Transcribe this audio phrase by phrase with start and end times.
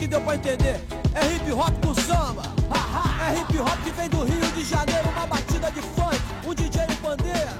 [0.00, 0.80] que deu pra entender.
[1.14, 2.42] É hip hop com samba.
[3.28, 6.16] É hip hop que vem do Rio de Janeiro, uma batida de funk,
[6.46, 7.50] um DJ e pandeiro.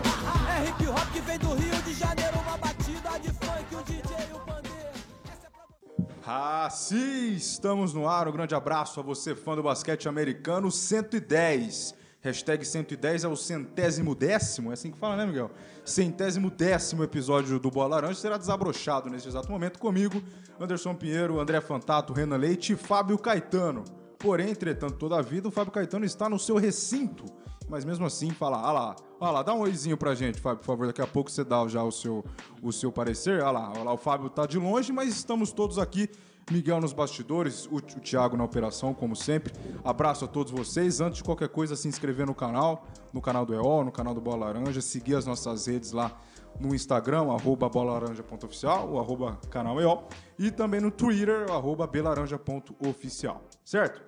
[0.49, 4.17] É hip hop que vem do Rio de Janeiro, uma batida de funk, um DJ
[4.31, 4.89] e um pandeiro.
[5.29, 6.11] É.
[6.27, 8.27] Ah, sim, estamos no ar.
[8.27, 11.95] Um grande abraço a você, fã do basquete americano 110.
[12.23, 15.51] Hashtag 110 é o centésimo décimo, é assim que fala, né, Miguel?
[15.87, 20.23] Centésimo décimo episódio do Boa Laranja será desabrochado neste exato momento comigo,
[20.61, 23.83] Anderson Pinheiro, André Fantato, Renan Leite e Fábio Caetano.
[24.19, 27.25] Porém, entretanto, toda a vida, o Fábio Caetano está no seu recinto.
[27.67, 30.67] Mas mesmo assim, fala, ah lá, ah lá, dá um oizinho pra gente, Fábio, por
[30.67, 30.87] favor.
[30.89, 32.23] Daqui a pouco você dá já o seu,
[32.63, 33.43] o seu parecer.
[33.43, 36.11] Ah lá, ah lá, o Fábio tá de longe, mas estamos todos aqui.
[36.51, 39.55] Miguel nos bastidores, o, o Thiago na operação, como sempre.
[39.83, 41.01] Abraço a todos vocês.
[41.01, 44.21] Antes de qualquer coisa, se inscrever no canal, no canal do EO, no canal do
[44.21, 46.21] Bola Laranja, seguir as nossas redes lá
[46.61, 50.05] no Instagram, arroba bolalaranja.oficial, o arroba canal EO,
[50.39, 54.03] e também no Twitter, arroba belaranja.oficial, certo?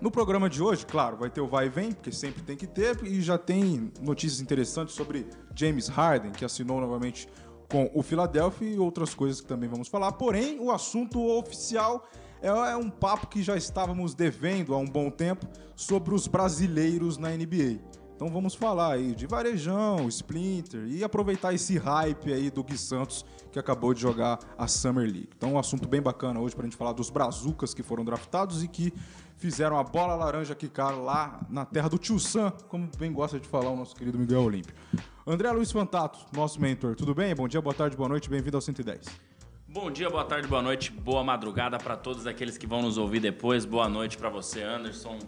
[0.00, 2.66] No programa de hoje, claro, vai ter o vai e vem, porque sempre tem que
[2.66, 7.28] ter, e já tem notícias interessantes sobre James Harden, que assinou novamente
[7.70, 10.12] com o Philadelphia e outras coisas que também vamos falar.
[10.12, 12.08] Porém, o assunto oficial
[12.42, 17.16] é, é um papo que já estávamos devendo há um bom tempo sobre os brasileiros
[17.16, 17.78] na NBA.
[18.14, 23.24] Então vamos falar aí de Varejão, Splinter e aproveitar esse hype aí do Gui Santos
[23.50, 25.30] que acabou de jogar a Summer League.
[25.36, 28.68] Então um assunto bem bacana hoje pra gente falar dos brazucas que foram draftados e
[28.68, 28.92] que
[29.36, 33.48] fizeram a bola laranja quicar lá na terra do Tio Sam, como bem gosta de
[33.48, 34.74] falar o nosso querido Miguel Olímpio.
[35.26, 37.34] André Luiz Fantato, nosso mentor, tudo bem?
[37.34, 39.32] Bom dia, boa tarde, boa noite, bem-vindo ao 110.
[39.68, 43.20] Bom dia, boa tarde, boa noite, boa madrugada para todos aqueles que vão nos ouvir
[43.20, 43.64] depois.
[43.64, 45.18] Boa noite para você, Anderson,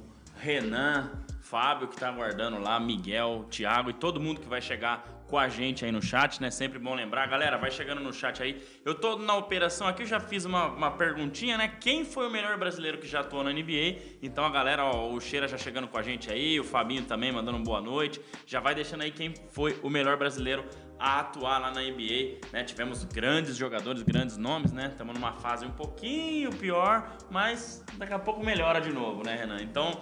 [0.44, 5.38] Renan, Fábio que tá aguardando lá, Miguel, Thiago e todo mundo que vai chegar com
[5.38, 6.50] a gente aí no chat, né?
[6.50, 7.26] Sempre bom lembrar.
[7.26, 8.62] Galera, vai chegando no chat aí.
[8.84, 11.66] Eu tô na operação aqui, eu já fiz uma, uma perguntinha, né?
[11.80, 14.18] Quem foi o melhor brasileiro que já atuou na NBA?
[14.22, 17.32] Então a galera, ó, o Cheira já chegando com a gente aí, o Fabinho também
[17.32, 18.20] mandando boa noite.
[18.46, 20.62] Já vai deixando aí quem foi o melhor brasileiro
[20.98, 22.64] a atuar lá na NBA, né?
[22.64, 24.88] Tivemos grandes jogadores, grandes nomes, né?
[24.92, 29.60] Estamos numa fase um pouquinho pior, mas daqui a pouco melhora de novo, né, Renan?
[29.60, 30.00] Então,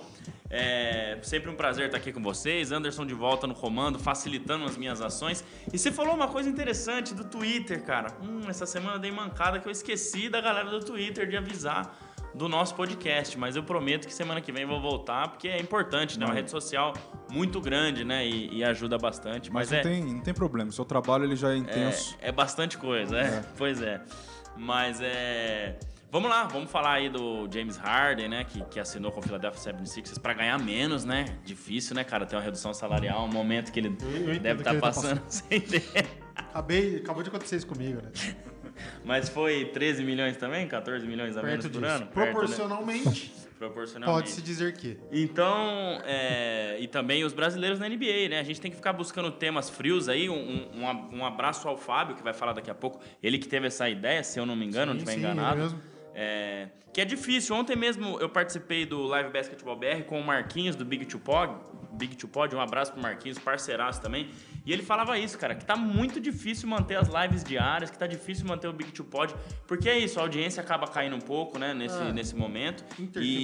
[0.54, 2.72] é sempre um prazer estar aqui com vocês.
[2.72, 5.42] Anderson de volta no comando, facilitando as minhas ações.
[5.72, 8.08] E você falou uma coisa interessante do Twitter, cara.
[8.22, 11.96] Hum, essa semana eu dei mancada que eu esqueci da galera do Twitter de avisar
[12.34, 15.60] do nosso podcast, mas eu prometo que semana que vem eu vou voltar, porque é
[15.60, 16.24] importante, né?
[16.24, 16.94] Uma rede social
[17.30, 18.26] muito grande, né?
[18.26, 19.50] E, e ajuda bastante.
[19.52, 21.56] Mas, Mas, não, é, tem, não tem problema, o seu trabalho ele já é é,
[21.58, 22.16] intenso.
[22.20, 23.42] é bastante coisa, é.
[23.56, 24.00] Pois é.
[24.56, 25.78] Mas é.
[26.10, 28.44] Vamos lá, vamos falar aí do James Harden, né?
[28.44, 31.24] Que, que assinou com o Philadelphia 76ers para ganhar menos, né?
[31.42, 32.26] Difícil, né, cara?
[32.26, 35.22] Ter uma redução salarial, um momento que ele Eu- eu deve que estar tá passando
[35.28, 35.82] sem ter.
[36.36, 38.10] Acabei, acabou de acontecer isso comigo, né?
[39.04, 40.66] Mas foi 13 milhões também?
[40.68, 41.94] 14 milhões a menos Perto por disso.
[41.94, 42.06] ano?
[42.06, 42.32] Perto, né?
[42.32, 44.18] Proporcionalmente, Proporcionalmente.
[44.20, 44.98] pode-se dizer que.
[45.10, 48.40] Então, é, e também os brasileiros na NBA, né?
[48.40, 50.28] A gente tem que ficar buscando temas frios aí.
[50.28, 50.34] Um,
[50.74, 53.00] um, um- abraço ao Fábio, que vai falar daqui a pouco.
[53.22, 55.32] Ele que teve essa ideia, se eu não me engano, não Sim, estiver sim, ele
[55.40, 55.60] enganado.
[55.62, 55.80] mesmo.
[56.14, 57.54] É, que é difícil.
[57.56, 61.54] Ontem mesmo eu participei do Live Basketball BR com o Marquinhos do Big Two Pod.
[61.92, 64.30] Big Two Pod, um abraço pro Marquinhos, parceiraço também.
[64.64, 68.06] E ele falava isso, cara, que tá muito difícil manter as lives diárias, que tá
[68.06, 69.34] difícil manter o Big Two Pod,
[69.66, 72.12] porque é isso, a audiência acaba caindo um pouco, né, nesse, É.
[72.12, 72.84] nesse momento.
[72.98, 73.02] E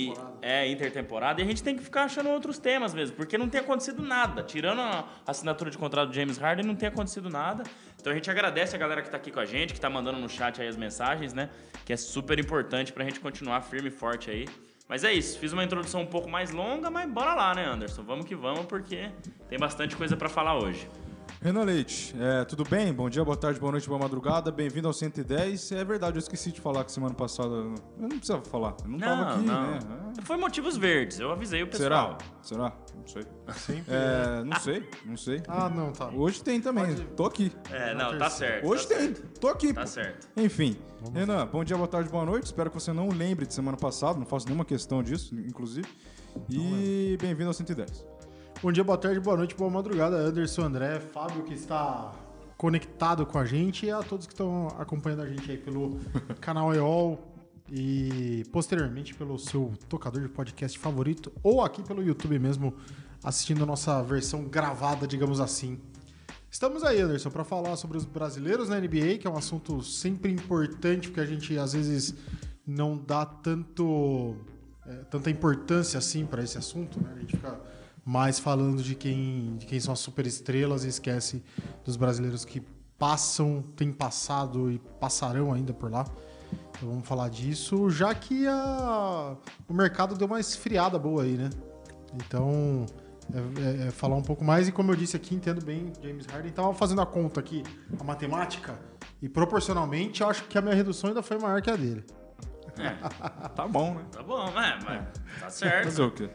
[0.09, 0.39] Intertemporada.
[0.43, 3.61] é intertemporada e a gente tem que ficar achando outros temas mesmo, porque não tem
[3.61, 4.43] acontecido nada.
[4.43, 7.65] Tirando a assinatura de contrato do James Harden, não tem acontecido nada.
[8.01, 10.19] Então a gente agradece a galera que tá aqui com a gente, que tá mandando
[10.19, 11.51] no chat aí as mensagens, né?
[11.85, 14.47] Que é super importante pra gente continuar firme e forte aí.
[14.88, 18.03] Mas é isso, fiz uma introdução um pouco mais longa, mas bora lá, né, Anderson?
[18.03, 19.10] Vamos que vamos, porque
[19.47, 20.88] tem bastante coisa pra falar hoje.
[21.41, 22.93] Renan Leite, é, tudo bem?
[22.93, 24.50] Bom dia, boa tarde, boa noite, boa madrugada.
[24.50, 25.71] Bem-vindo ao 110.
[25.72, 27.49] É verdade, eu esqueci de falar que semana passada.
[27.49, 28.75] Eu não precisava falar.
[28.82, 29.70] Eu não, tava aqui, não.
[29.70, 29.79] né?
[30.25, 31.67] Foi motivos verdes, eu avisei o É.
[31.67, 32.19] pessoal.
[32.43, 32.73] Será?
[32.73, 32.73] Será?
[32.97, 33.23] Não sei.
[33.55, 33.94] Sempre.
[33.94, 35.43] É, não sei, não sei.
[35.47, 36.08] Ah, não, tá.
[36.08, 36.87] Hoje tem também.
[36.87, 37.53] Pode- Tô aqui.
[37.70, 38.67] É, não, tá certo.
[38.67, 39.14] Hoje tá tem.
[39.14, 39.38] certo.
[39.41, 39.73] Tô aqui.
[39.73, 39.87] Tá pô.
[39.87, 40.29] certo.
[40.37, 40.76] Enfim,
[41.14, 42.47] Renan, bom dia, boa tarde, boa noite.
[42.47, 45.87] Espero que você não lembre de semana passada, não faço nenhuma questão disso, inclusive.
[46.50, 48.05] E bem-vindo ao 110.
[48.60, 50.16] Bom dia, boa tarde, boa noite, boa madrugada.
[50.16, 52.12] Anderson, André, Fábio que está
[52.56, 56.00] conectado com a gente e a todos que estão acompanhando a gente aí pelo
[56.40, 57.20] canal EOL
[57.70, 62.75] e posteriormente pelo seu tocador de podcast favorito ou aqui pelo YouTube mesmo
[63.22, 65.78] assistindo a nossa versão gravada, digamos assim.
[66.50, 70.32] Estamos aí, Anderson, para falar sobre os brasileiros na NBA, que é um assunto sempre
[70.32, 72.12] importante, porque a gente às vezes
[72.66, 74.34] não dá tanto
[74.84, 77.12] é, tanta importância assim para esse assunto, né?
[77.14, 77.78] A gente fica
[78.08, 81.44] mais falando de quem, de quem são as superestrelas e esquece
[81.84, 82.62] dos brasileiros que
[82.99, 86.06] passam, têm passado e passarão ainda por lá.
[86.70, 89.37] Então vamos falar disso, já que a...
[89.69, 91.50] o mercado deu uma esfriada boa aí, né?
[92.14, 92.87] Então,
[93.31, 94.66] é, é- é falar um pouco mais.
[94.66, 96.50] E como eu disse aqui, entendo bem James Harden.
[96.50, 97.62] Tava fazendo a conta aqui,
[98.00, 98.78] a matemática,
[99.20, 102.02] e proporcionalmente, eu acho que a minha redução ainda foi maior que a dele.
[103.55, 104.05] Tá bom, né?
[104.10, 105.84] Tá bom, é, mas tá certo.
[105.84, 106.31] Fazer o quê?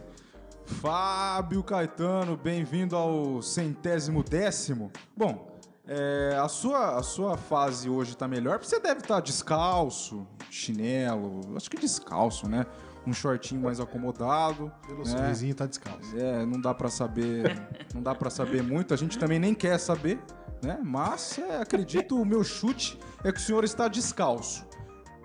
[0.66, 4.90] Fábio Caetano, bem-vindo ao centésimo décimo.
[5.16, 10.26] Bom, é, a, sua, a sua fase hoje tá melhor, porque você deve estar descalço,
[10.50, 12.64] chinelo, acho que descalço, né?
[13.06, 14.72] Um shortinho mais acomodado.
[14.86, 15.04] Pelo né?
[15.04, 16.18] sorrisinho tá descalço.
[16.18, 17.54] É, não dá pra saber,
[17.94, 18.94] não dá para saber muito.
[18.94, 20.18] A gente também nem quer saber,
[20.62, 20.78] né?
[20.82, 24.66] Mas é, acredito, o meu chute é que o senhor está descalço.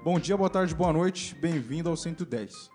[0.03, 1.35] Bom dia, boa tarde, boa noite.
[1.35, 2.69] Bem-vindo ao 110.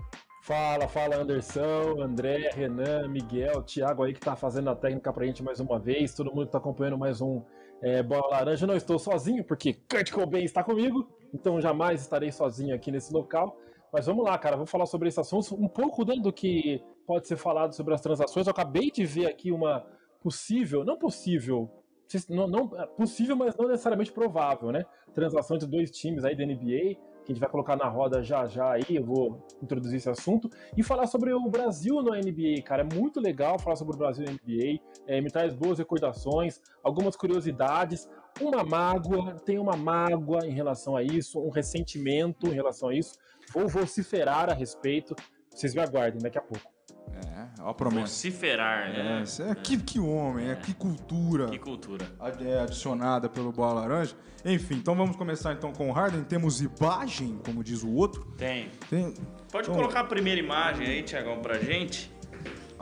[0.45, 5.43] Fala, fala Anderson, André, Renan, Miguel, Thiago aí que tá fazendo a técnica pra gente
[5.43, 7.41] mais uma vez, todo mundo que tá acompanhando mais um
[7.81, 8.67] é, Bola Laranja.
[8.67, 13.57] Não estou sozinho, porque Kurt Cobain está comigo, então jamais estarei sozinho aqui nesse local.
[13.91, 17.27] Mas vamos lá, cara, vou falar sobre esse assunto, um pouco dentro do que pode
[17.27, 18.47] ser falado sobre as transações.
[18.47, 19.87] Eu acabei de ver aqui uma
[20.21, 21.71] possível, não possível,
[22.29, 22.69] não, não-
[22.99, 24.85] possível, mas não necessariamente provável, né?
[25.15, 28.47] Transação entre dois times aí da NBA que a gente vai colocar na roda já
[28.47, 32.83] já aí, eu vou introduzir esse assunto, e falar sobre o Brasil no NBA, cara,
[32.83, 37.17] é muito legal falar sobre o Brasil no NBA, é, me traz boas recordações, algumas
[37.17, 38.09] curiosidades,
[38.41, 43.15] uma mágoa, tem uma mágoa em relação a isso, um ressentimento em relação a isso,
[43.53, 45.15] vou vociferar a respeito,
[45.51, 46.74] vocês me aguardem daqui a pouco.
[47.65, 48.03] Ó a promessa.
[48.03, 49.19] Vociferar, né?
[49.21, 52.07] É, isso é, que, que homem, é, que cultura Que cultura.
[52.45, 54.15] é, adicionada pelo Bola Laranja.
[54.45, 56.23] Enfim, então vamos começar então com o Harden.
[56.25, 58.27] Temos imagem, como diz o outro.
[58.37, 58.69] Tem.
[58.91, 59.15] Tem...
[59.51, 62.13] Pode Então- colocar a primeira imagem aí, Tiagão, pra gente.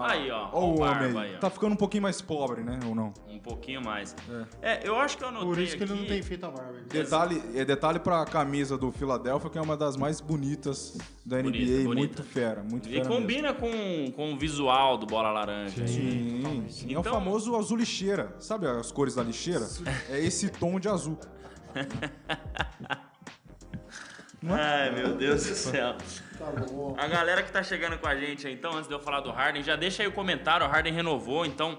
[0.04, 0.48] Aí, ó.
[0.52, 1.36] Ó o homem aí.
[1.38, 2.78] Tá ficando um pouquinho mais pobre, né?
[2.86, 3.12] Ou não?
[3.28, 4.14] Um pouquinho mais.
[4.62, 4.80] É.
[4.86, 6.78] eu acho que eu anotei Por isso que ele aqui- não tem feito a barba.
[6.88, 11.42] Detalhe, é detalhe pra camisa do Philadelphia, que é uma das mais bonitas da NBA.
[11.42, 11.94] Bonita, bonita.
[11.94, 15.80] Muito fera, muito E fera combina com, com o visual do Bola Laranja.
[15.80, 15.88] Mesmo.
[15.88, 16.92] Sim, sim.
[16.92, 18.34] é o Então- famoso azul lixeira.
[18.38, 19.66] Sabe as cores da lixeira?
[20.08, 21.18] É esse tom de azul.
[24.50, 25.96] Ai, meu Deus do céu.
[26.38, 26.96] Tá bom.
[26.98, 29.30] A galera que tá chegando com a gente aí, então, antes de eu falar do
[29.30, 30.66] Harden, já deixa aí o comentário.
[30.66, 31.76] O Harden renovou, então.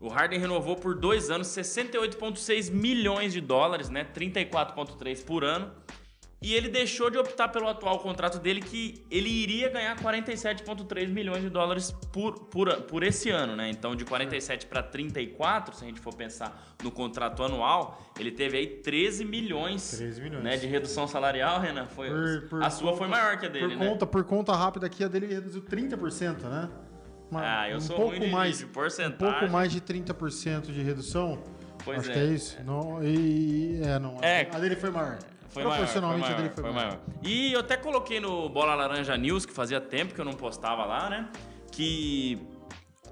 [0.00, 4.06] O Harden renovou por dois anos 68,6 milhões de dólares, né?
[4.14, 5.72] 34,3 por ano.
[6.46, 11.40] E ele deixou de optar pelo atual contrato dele, que ele iria ganhar 47,3 milhões
[11.42, 13.70] de dólares por, por, por esse ano, né?
[13.70, 18.58] Então, de 47 para 34, se a gente for pensar no contrato anual, ele teve
[18.58, 20.44] aí 13 milhões, 13 milhões.
[20.44, 21.86] Né, de redução salarial, Renan.
[21.86, 23.88] Foi, Por- por a sua foi conta- maior que a dele, por né?
[23.88, 26.68] Conta, por conta rápida aqui, a dele reduziu 30%, né?
[27.30, 29.16] Uma- Ah, eu um sou pouco ruim de- mais, de Um porcentagem.
[29.38, 31.42] pouco mais de 30% de redução.
[31.82, 32.12] Pois Acho é.
[32.12, 32.56] que é isso.
[32.64, 34.18] Não, e, é, não.
[34.22, 34.48] É.
[34.52, 35.18] A dele foi maior.
[35.54, 36.98] Foi maior, foi maior, a dele foi, foi maior.
[37.22, 40.84] E eu até coloquei no Bola Laranja News, que fazia tempo que eu não postava
[40.84, 41.28] lá, né?
[41.70, 42.38] Que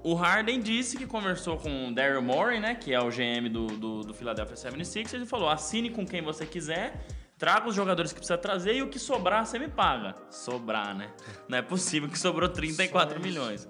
[0.03, 2.75] o Harden disse que conversou com o Daryl Morey, né?
[2.75, 6.45] Que é o GM do, do, do Philadelphia 76ers e falou, assine com quem você
[6.45, 7.05] quiser,
[7.37, 10.13] traga os jogadores que precisa trazer e o que sobrar você me paga.
[10.29, 11.11] Sobrar, né?
[11.47, 13.25] Não é possível que sobrou 34 Só isso.
[13.25, 13.69] milhões.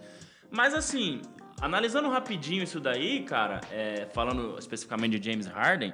[0.50, 1.22] Mas assim,
[1.62, 5.94] analisando rapidinho isso daí, cara, é, falando especificamente de James Harden,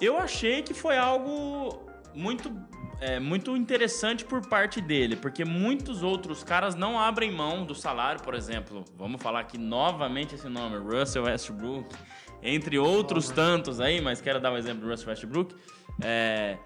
[0.00, 2.52] eu achei que foi algo muito,
[3.00, 8.22] é, muito interessante por parte dele, porque muitos outros caras não abrem mão do salário,
[8.22, 8.84] por exemplo.
[8.96, 11.94] Vamos falar aqui novamente esse nome, Russell Westbrook,
[12.42, 15.54] entre outros tantos aí, mas quero dar o exemplo do Russell Westbrook.
[16.02, 16.58] É,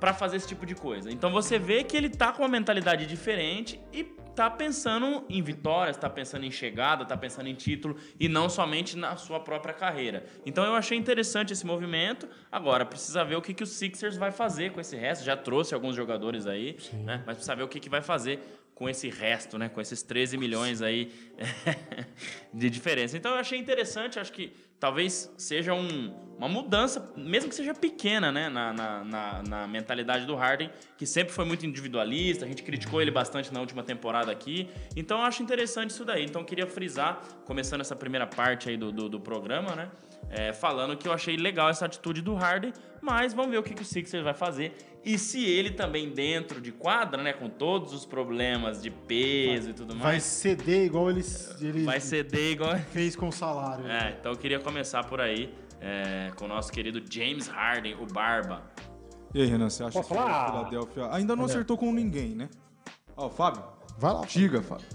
[0.00, 1.10] para fazer esse tipo de coisa.
[1.10, 5.96] Então você vê que ele tá com uma mentalidade diferente e tá pensando em vitórias,
[5.96, 10.24] tá pensando em chegada, tá pensando em título e não somente na sua própria carreira.
[10.44, 12.28] Então eu achei interessante esse movimento.
[12.50, 15.24] Agora precisa ver o que, que o Sixers vai fazer com esse resto.
[15.24, 17.22] Já trouxe alguns jogadores aí, né?
[17.26, 18.40] Mas precisa ver o que, que vai fazer
[18.74, 19.68] com esse resto, né?
[19.68, 21.12] Com esses 13 milhões aí
[22.52, 23.16] de diferença.
[23.16, 28.32] Então eu achei interessante, acho que talvez seja um- uma mudança, mesmo que seja pequena,
[28.32, 28.48] né?
[28.48, 33.00] Na, na, na- na mentalidade do Harden, que sempre foi muito individualista, a gente criticou
[33.00, 34.68] ele bastante na última temporada aqui.
[34.96, 36.24] Então eu acho interessante isso daí.
[36.24, 39.88] Então eu queria frisar, começando essa primeira parte aí do, do, do programa, né?
[40.30, 43.72] É, falando que eu achei legal essa atitude do Harden, mas vamos ver o que,
[43.74, 44.74] que o Sixers vai fazer.
[45.04, 47.32] E se ele também dentro de quadra, né?
[47.32, 51.22] Com todos os problemas de peso e tudo Vai mais, ceder igual ele,
[51.60, 52.76] ele vai ceder igual.
[52.90, 53.86] fez com o salário.
[53.86, 58.06] É, então eu queria começar por aí é, com o nosso querido James Harden, o
[58.06, 58.62] Barba.
[59.34, 60.48] E aí, Renan, você acha Posso que falar?
[60.48, 62.48] o Philadelphia ainda não acertou com ninguém, né?
[63.16, 63.62] Ó, Fábio,
[63.98, 64.22] Vai lá.
[64.26, 64.86] diga, Fábio.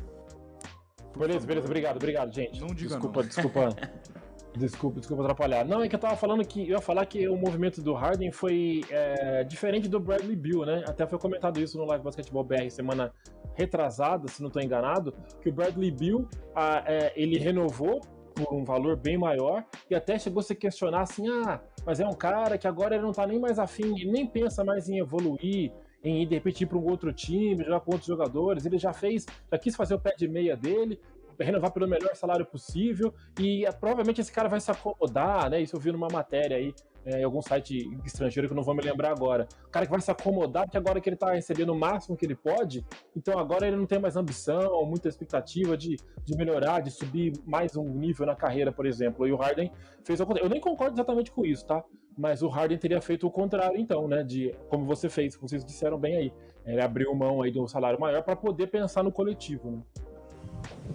[1.17, 2.59] Beleza, beleza, obrigado, obrigado, gente.
[2.59, 3.27] Não diga desculpa, não.
[3.27, 3.75] desculpa.
[4.55, 5.63] Desculpa, desculpa atrapalhar.
[5.63, 8.31] Não, é que eu tava falando que eu ia falar que o movimento do Harden
[8.31, 10.83] foi é, diferente do Bradley Bill, né?
[10.87, 13.13] Até foi comentado isso no Live Basketball BR semana
[13.53, 18.01] retrasada, se não estou enganado, que o Bradley Bill a, é, ele renovou
[18.33, 22.07] por um valor bem maior e até chegou a se questionar assim, ah, mas é
[22.07, 24.99] um cara que agora ele não tá nem mais afim, ele nem pensa mais em
[24.99, 25.71] evoluir,
[26.03, 28.65] em ir de repente ir para um outro time, jogar com outros jogadores.
[28.65, 30.99] Ele já fez, já quis fazer o pé de meia dele,
[31.45, 35.61] renovar pelo melhor salário possível e é, provavelmente esse cara vai se acomodar, né?
[35.61, 36.73] Isso eu vi numa matéria aí
[37.05, 39.47] é, em algum site estrangeiro que eu não vou me lembrar agora.
[39.67, 42.25] O cara que vai se acomodar porque agora que ele tá recebendo o máximo que
[42.25, 46.91] ele pode, então agora ele não tem mais ambição, muita expectativa de, de melhorar, de
[46.91, 49.27] subir mais um nível na carreira, por exemplo.
[49.27, 49.71] E o Harden
[50.03, 50.47] fez o contrário.
[50.47, 51.83] Eu nem concordo exatamente com isso, tá?
[52.17, 54.23] Mas o Harden teria feito o contrário, então, né?
[54.23, 56.33] De como você fez, vocês disseram bem aí.
[56.65, 59.81] Ele abriu mão aí um salário maior para poder pensar no coletivo, né?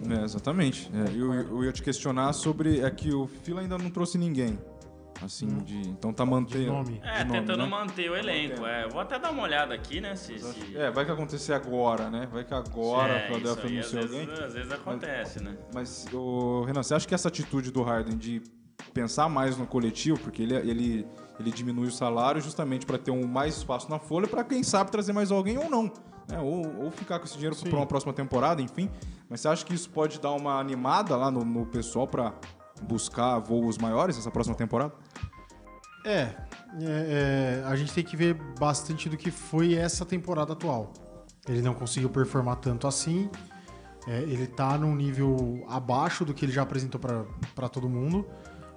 [0.09, 0.91] É, exatamente.
[0.93, 2.81] É, eu, eu ia te questionar sobre.
[2.81, 4.57] É que o Fila ainda não trouxe ninguém.
[5.21, 5.77] Assim, de.
[5.89, 6.73] Então tá mantendo.
[6.73, 6.99] nome.
[7.03, 7.69] É, de nome, tentando né?
[7.69, 8.61] manter o elenco.
[8.61, 8.67] Mantendo.
[8.67, 10.15] É, vou até dar uma olhada aqui, né?
[10.15, 10.77] Se, se...
[10.77, 12.27] É, vai que acontecer agora, né?
[12.31, 14.43] Vai que agora a É, isso Philadelphia anunciou alguém.
[14.43, 15.57] às vezes acontece, né?
[15.73, 18.41] Mas, ô, Renan, você acha que essa atitude do Harden de
[18.93, 21.07] pensar mais no coletivo, porque ele, ele,
[21.39, 24.91] ele diminui o salário justamente para ter um mais espaço na folha, para quem sabe
[24.91, 25.91] trazer mais alguém ou não,
[26.27, 26.39] né?
[26.39, 28.89] Ou, ou ficar com esse dinheiro para uma próxima temporada, enfim.
[29.29, 32.33] Mas você acha que isso pode dar uma animada lá no, no pessoal para
[32.83, 34.93] buscar voos maiores essa próxima temporada?
[36.05, 36.33] É, é,
[36.81, 40.93] é, a gente tem que ver bastante do que foi essa temporada atual.
[41.47, 43.29] Ele não conseguiu performar tanto assim.
[44.07, 48.25] é, ele tá num nível abaixo do que ele já apresentou para todo mundo.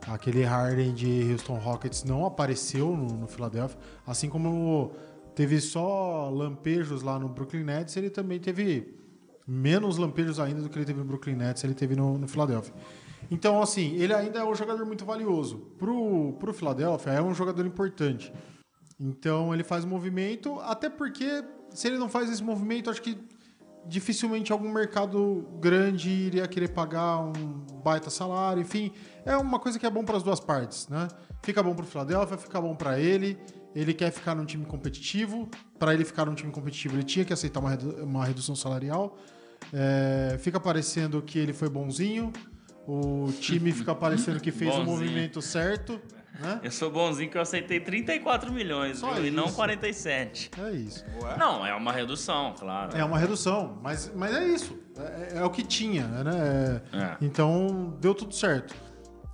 [0.06, 3.78] Aquele Harden de Houston Rockets não apareceu no, no Philadelphia.
[4.06, 4.92] Assim como
[5.38, 8.92] teve só lampejos lá no Brooklyn Nets, ele também teve
[9.46, 12.74] menos lampejos ainda do que ele teve no Brooklyn Nets, ele teve no, no Philadelphia.
[13.30, 15.58] Então, assim, ele ainda é um jogador muito valioso.
[15.78, 18.32] Pro, pro Philadelphia, é um jogador importante.
[18.98, 23.16] Então, ele faz movimento, até porque se ele não faz esse movimento, acho que
[23.86, 27.32] dificilmente algum mercado grande iria querer pagar um
[27.82, 28.92] baita salário, enfim,
[29.24, 31.08] é uma coisa que é bom para as duas partes, né?
[31.42, 33.38] Fica bom para o Philadelphia, fica bom para ele.
[33.74, 35.48] Ele quer ficar num time competitivo.
[35.78, 39.16] Para ele ficar num time competitivo, ele tinha que aceitar uma, redu- uma redução salarial.
[39.72, 42.32] É, fica parecendo que ele foi bonzinho.
[42.86, 44.96] O time fica parecendo que fez o Bonzinho.
[44.96, 46.00] movimento certo,
[46.40, 46.60] né?
[46.62, 49.26] Eu sou bonzinho que eu aceitei 34 milhões, viu?
[49.26, 49.54] E não isso.
[49.56, 50.50] 47.
[50.58, 51.04] É isso.
[51.38, 52.96] Não, é uma redução, claro.
[52.96, 54.78] É uma redução, mas, mas é isso.
[54.96, 56.80] É, é o que tinha, né?
[56.92, 57.16] É.
[57.20, 58.74] Então deu tudo certo.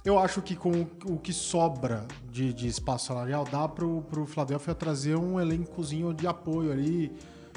[0.04, 4.74] Eu acho que com o que sobra de, de espaço salarial, dá pro, pro Philadelphia
[4.74, 7.10] trazer um elencozinho de apoio ali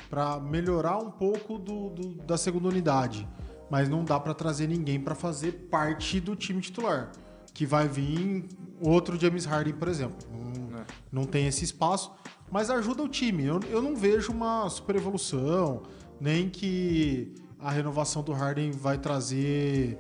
[0.09, 3.27] para melhorar um pouco do, do- da segunda unidade.
[3.69, 7.11] Mas não dá para trazer ninguém para fazer parte do time titular.
[7.53, 8.47] Que vai vir
[8.81, 10.17] outro James Harden, por exemplo.
[10.31, 12.11] Não, não tem esse espaço,
[12.51, 13.43] mas ajuda o time.
[13.45, 15.83] Eu, eu não vejo uma super evolução,
[16.19, 19.97] nem que a renovação do Harden vai trazer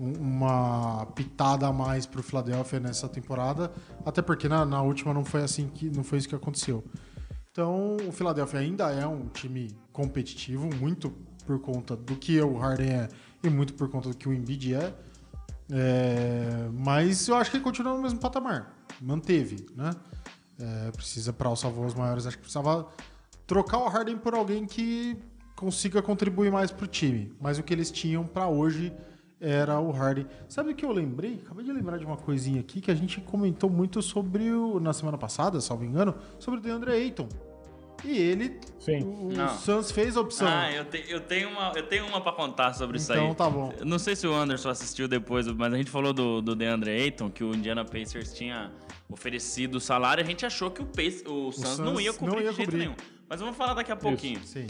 [0.00, 3.72] um- uma pitada a mais pro Philadelphia nessa temporada,
[4.04, 6.84] até porque na, na última não foi assim que não foi isso que aconteceu.
[7.50, 11.12] Então, o Philadelphia ainda é um time competitivo, muito
[11.46, 13.08] por conta do que o Harden é
[13.44, 14.92] e muito por conta do que o Embiid é.
[15.70, 18.74] É, mas eu acho que ele continua no mesmo patamar.
[19.00, 19.90] Manteve, né?
[20.58, 22.26] É, precisa para alçar voos maiores.
[22.26, 22.86] Acho que precisava
[23.46, 25.16] trocar o Harden por alguém que
[25.56, 27.32] consiga contribuir mais pro time.
[27.40, 28.92] Mas o que eles tinham para hoje
[29.40, 30.26] era o Harden.
[30.48, 31.40] Sabe o que eu lembrei?
[31.44, 34.92] Acabei de lembrar de uma coisinha aqui que a gente comentou muito sobre o na
[34.92, 37.28] semana passada, salvo engano, sobre o DeAndre Ayton.
[38.04, 39.02] E ele, Sim.
[39.02, 39.48] o, o Não.
[39.56, 40.46] Suns fez a opção.
[40.46, 43.18] Ah, eu, te- eu tenho uma, eu tenho uma pra contar sobre isso aí.
[43.18, 43.72] Então tá bom.
[43.84, 47.30] Não sei se o Anderson assistiu depois, mas a gente falou do, do DeAndre Ayton,
[47.30, 48.70] que o Indiana Pacers tinha
[49.08, 50.22] oferecido o salário.
[50.22, 52.56] A gente achou que o, Pace, o, Suns não Suns ia cobrir não ia de
[52.56, 52.84] jeito cobrir.
[52.86, 52.96] nenhum.
[53.28, 54.40] Mas vamos falar daqui a pouquinho.
[54.44, 54.66] Sim.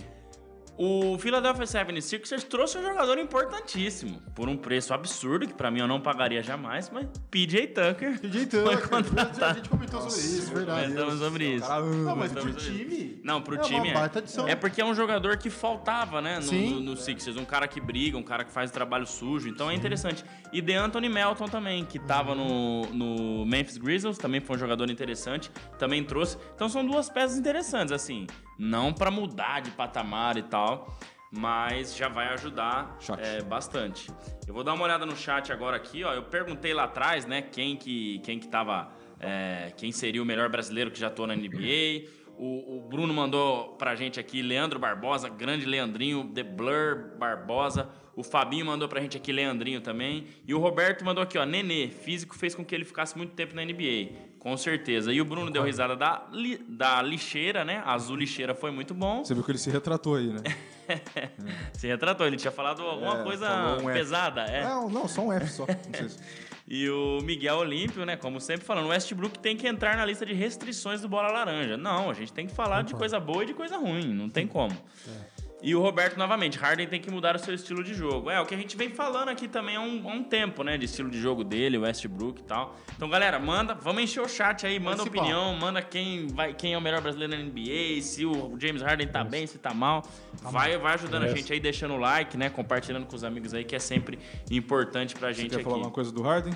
[0.76, 5.86] O Philadelphia 76ers trouxe um jogador importantíssimo, por um preço absurdo, que pra mim eu
[5.86, 9.44] não pagaria jamais, mas PJ Tucker PJ foi Tucker, contratado.
[9.44, 10.82] a gente comentou sobre isso, verdade.
[10.82, 11.68] Comentamos sobre isso.
[11.68, 13.20] Não, mas pro time.
[13.22, 14.50] Não, pro é time é.
[14.50, 16.70] É porque é um jogador que faltava, né, no, Sim.
[16.70, 17.36] no, no Sixers.
[17.36, 19.48] Um cara que briga, um cara que faz o trabalho sujo.
[19.48, 20.24] Então é interessante.
[20.52, 24.90] E de Anthony Melton também, que tava no, no Memphis Grizzlies, também foi um jogador
[24.90, 25.52] interessante.
[25.78, 26.36] Também trouxe.
[26.54, 28.26] Então são duas peças interessantes, assim.
[28.58, 30.98] Não pra mudar de patamar e tal.
[31.36, 34.08] Mas já vai ajudar é, bastante.
[34.46, 36.12] Eu vou dar uma olhada no chat agora aqui, ó.
[36.12, 38.92] Eu perguntei lá atrás, né, quem que, quem que tava.
[39.18, 42.08] é, quem seria o melhor brasileiro que já atuou na NBA.
[42.36, 47.88] O, o Bruno mandou pra gente aqui Leandro Barbosa, grande Leandrinho, The Blur Barbosa.
[48.16, 50.26] O Fabinho mandou pra gente aqui Leandrinho também.
[50.46, 53.54] E o Roberto mandou aqui, ó, Nenê, físico fez com que ele ficasse muito tempo
[53.54, 54.33] na NBA.
[54.44, 55.10] Com certeza.
[55.10, 57.82] E o Bruno deu risada da, li- da lixeira, né?
[57.84, 59.24] A azul lixeira foi muito bom.
[59.24, 60.40] Você viu que ele se retratou aí, né?
[61.72, 63.48] Se retratou, ele tinha falado alguma É, coisa
[63.82, 63.98] um F.
[63.98, 64.42] pesada.
[64.42, 64.64] É.
[64.64, 65.66] Não, não, só um F só.
[65.66, 66.18] Se-
[66.66, 68.16] E o Miguel Olímpio, né?
[68.16, 71.76] Como sempre falando, o Westbrook tem que entrar na lista de restrições do Bola Laranja.
[71.76, 74.46] Não, a gente tem que falar de coisa boa e de coisa ruim, não tem
[74.46, 74.74] como.
[75.64, 78.28] E o Roberto, novamente, Harden tem que mudar o seu estilo de jogo.
[78.28, 80.76] É, o que a gente vem falando aqui também há um, há um tempo, né?
[80.76, 82.76] De estilo de jogo dele, o Westbrook e tal.
[82.94, 86.74] Então, galera, manda, vamos encher o chat aí, manda Esse opinião, manda quem, vai, quem
[86.74, 90.02] é o melhor brasileiro na NBA, se o James Harden tá bem, se tá mal.
[90.42, 91.36] Vai, vai ajudando a Isso.
[91.36, 92.50] gente aí, deixando o like, né?
[92.50, 94.18] Compartilhando com os amigos aí, que é sempre
[94.50, 95.64] importante pra Você gente quer aqui.
[95.64, 96.52] falar alguma coisa do Harden?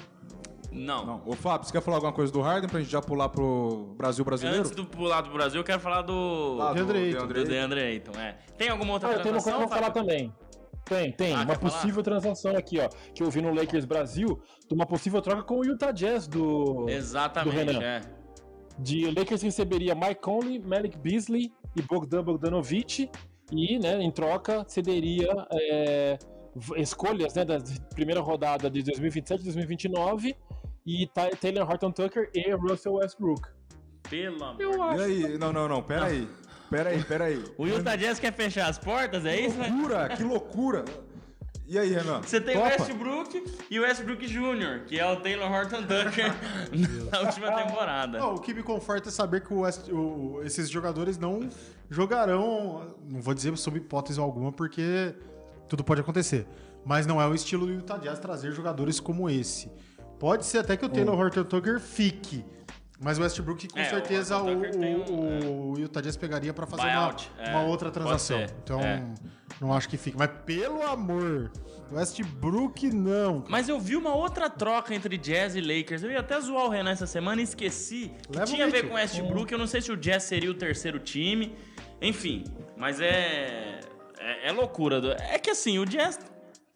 [0.79, 1.05] Não.
[1.07, 1.23] Não.
[1.27, 4.25] Ô, Fábio, você quer falar alguma coisa do Harden pra gente já pular pro Brasil
[4.25, 4.61] brasileiro?
[4.61, 6.59] Antes do pular do Brasil, eu quero falar do.
[6.61, 7.27] Ah, do DeAndre Ayton.
[7.27, 8.37] do DeAndre Ayton, é.
[8.57, 9.69] Tem alguma outra Ah, eu tenho uma coisa transação?
[9.69, 10.33] pra falar também.
[10.85, 11.35] Tem, tem.
[11.35, 11.71] Ah, uma quer falar?
[11.73, 12.89] possível transação aqui, ó.
[13.15, 16.87] Que eu vi no Lakers Brasil, de uma possível troca com o Utah Jazz do.
[16.89, 17.83] Exatamente, do Renan.
[17.85, 18.01] é.
[18.79, 23.11] De Lakers receberia Mike Conley, Malik Beasley e Bogdan Bogdanovic.
[23.51, 26.19] E, né, em troca, cederia é,
[26.77, 27.59] escolhas né, da
[27.95, 30.37] primeira rodada de 2027 e 2029.
[30.91, 31.07] E
[31.41, 33.47] Taylor Horton Tucker e Russell Westbrook.
[34.09, 34.61] Pelo amor.
[34.63, 35.03] Eu E acho.
[35.03, 35.39] aí?
[35.39, 36.27] Não, não, não, pera aí.
[36.71, 37.45] Pera aí, pera aí.
[37.59, 39.69] O Utah Jazz quer fechar as portas, é isso, né?
[39.69, 40.85] Loucura, que loucura.
[41.67, 42.23] E aí, Renan?
[42.23, 42.63] Você tem o?
[42.63, 46.33] Westbrook e o Westbrook Jr., que é o Taylor Horton Tucker
[47.13, 48.19] na última temporada.
[48.19, 51.47] Não, o que me conforta é saber que o West- o- esses jogadores não
[51.91, 55.15] jogarão, não vou dizer sob hipótese alguma, porque
[55.69, 56.47] tudo pode acontecer.
[56.85, 59.71] Mas não é o estilo do Utah Jazz trazer jogadores como esse.
[60.19, 62.45] Pode ser até que o Taylor Horton Tucker fique.
[63.01, 66.53] Mas o Westbrook, com É, o certeza, o, tem um, o- o Utah Jazz pegaria
[66.53, 68.45] pra fazer uma, Buyout, é, uma outra transação.
[68.65, 69.05] Então, é.
[69.61, 70.19] não acho que fique.
[70.19, 71.53] Mas pelo amor,
[71.93, 73.45] Westbrook não.
[73.49, 76.03] Mas eu vi uma outra troca entre Jazz e Lakers.
[76.03, 78.11] Eu ia até zoar o Renan essa semana e esqueci.
[78.31, 79.53] Que Leva o tinha a ver com o Westbrook.
[79.53, 81.55] Eu não sei se o Jazz seria o terceiro time.
[82.03, 82.43] Enfim,
[82.77, 83.79] mas é.
[84.19, 85.01] É, é loucura.
[85.01, 86.19] do- É que assim, o Jazz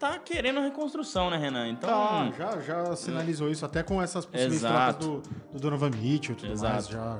[0.02, 1.68] tá querendo reconstrução, né, Renan?
[1.68, 1.88] Então.
[1.88, 4.98] Tá, já, já sinalizou isso, até com essas possíveis Exato.
[5.06, 6.72] trocas do, do Donovan Mitchell e tudo Exato.
[6.72, 6.88] mais.
[6.88, 7.18] Já,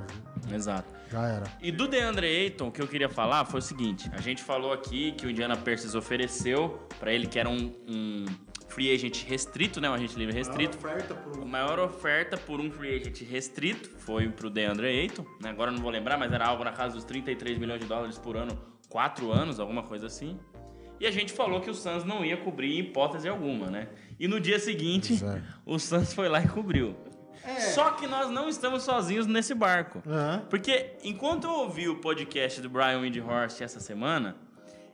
[0.52, 0.88] Exato.
[1.08, 1.44] já era.
[1.60, 4.72] E do DeAndre Ayton, o que eu queria falar foi o seguinte: a gente falou
[4.72, 8.26] aqui que o Indiana Pacers ofereceu pra ele que era um, um
[8.66, 9.88] free agent restrito, né?
[9.88, 10.76] Um agente livre restrito.
[11.40, 15.50] A maior oferta por um free agent restrito foi pro DeAndre Ayton, né?
[15.50, 18.18] Agora eu não vou lembrar, mas era algo na casa dos 33 milhões de dólares
[18.18, 20.36] por ano, quatro anos, alguma coisa assim.
[21.02, 23.88] E a gente falou que o Suns não ia cobrir em hipótese alguma, né?
[24.20, 25.42] E no dia seguinte, é.
[25.66, 26.94] o Suns foi lá e cobriu.
[27.74, 30.00] Só que nós não estamos sozinhos nesse barco.
[30.06, 30.44] Aham.
[30.48, 34.36] Porque enquanto eu ouvi o podcast do Brian Windhorst essa semana,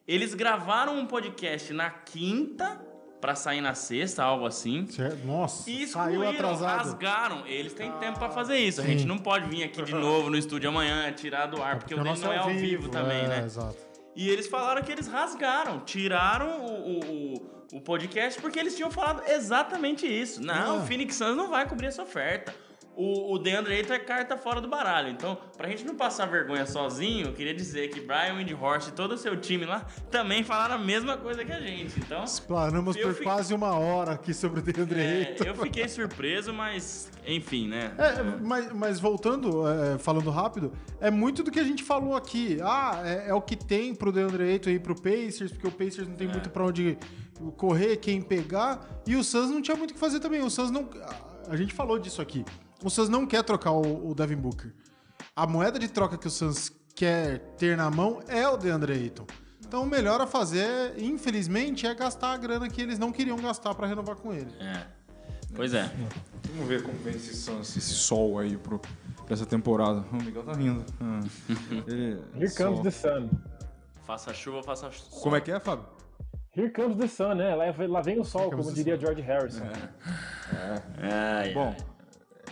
[0.06, 2.80] eles gravaram um podcast na quinta
[3.20, 4.86] pra sair na sexta, algo assim.
[4.86, 5.26] Certo?
[5.26, 6.78] Nossa, E saiu atrasado.
[6.78, 7.46] rasgaram.
[7.46, 8.80] Eles têm tempo pra fazer isso.
[8.80, 11.92] A gente não pode vir aqui de novo no estúdio amanhã, tirar do ar, porque,
[11.92, 13.42] o dele nosso não é ao vivo, também, é, né?
[13.44, 13.87] Exato.
[14.20, 19.22] E eles falaram que eles rasgaram, tiraram o, o, o- podcast porque eles tinham falado
[19.30, 20.42] exatamente isso.
[20.42, 20.82] Não, Ah.
[20.82, 22.52] o Phoenix Suns não vai cobrir essa oferta.
[23.00, 25.08] O, o DeAndre Ayton é carta fora do baralho.
[25.10, 29.12] Então, pra gente não passar vergonha sozinho, eu queria dizer que Brian Windhorst e todo
[29.12, 31.96] o seu time lá também falaram a mesma coisa que a gente.
[32.00, 35.44] Então, Explanamos por fi- quase uma hora aqui sobre o Deandre é, Ayton.
[35.44, 37.92] eu fiquei surpreso, mas enfim, né?
[37.96, 42.58] É, mas, mas voltando, é, falando rápido, é muito do que a gente falou aqui.
[42.62, 46.08] Ah, é, é o que tem pro Deandre Ayton e pro Pacers, porque o Pacers
[46.08, 46.98] não tem muito pra onde
[47.56, 48.84] correr, quem pegar.
[49.06, 50.42] E o Suns não tinha muito o que fazer também.
[50.42, 50.90] O Suns não...
[51.48, 52.44] A gente falou disso aqui.
[52.82, 54.72] O Suns não quer trocar o, o Devin Booker.
[55.34, 59.26] A moeda de troca que o Suns quer ter na mão é o Deandre Ayton.
[59.66, 63.74] Então o melhor a fazer, infelizmente, é gastar a grana que eles não queriam gastar
[63.74, 64.50] pra renovar com ele.
[64.60, 64.86] É.
[65.54, 65.90] Pois é.
[66.52, 70.04] Vamos ver como vem esse, Suns, esse sol aí pro, pra essa temporada.
[70.12, 70.84] O Miguel tá rindo.
[71.00, 71.20] Ah.
[71.86, 72.82] Ele- Here comes sol.
[72.82, 73.28] the sun.
[74.06, 75.20] Faça chuva, faça sol.
[75.20, 75.84] Como é que é, Fábio?
[76.56, 77.54] Here comes the sun, né?
[77.54, 79.64] Lá, lá vem o sol, comes como diria George Harrison.
[81.02, 81.97] Ai, Bom, ai.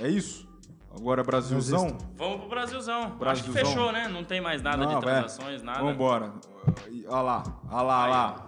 [0.00, 0.46] É isso.
[0.94, 1.96] Agora Brasilzão.
[2.16, 3.00] Vamos pro Brasilzão.
[3.02, 3.52] Acho que Brasilzão.
[3.66, 4.08] fechou, né?
[4.08, 5.64] Não tem mais nada de Não, transações, é.
[5.64, 5.82] nada.
[5.82, 6.32] Vambora.
[7.08, 8.46] Olha lá, olha lá, olha lá.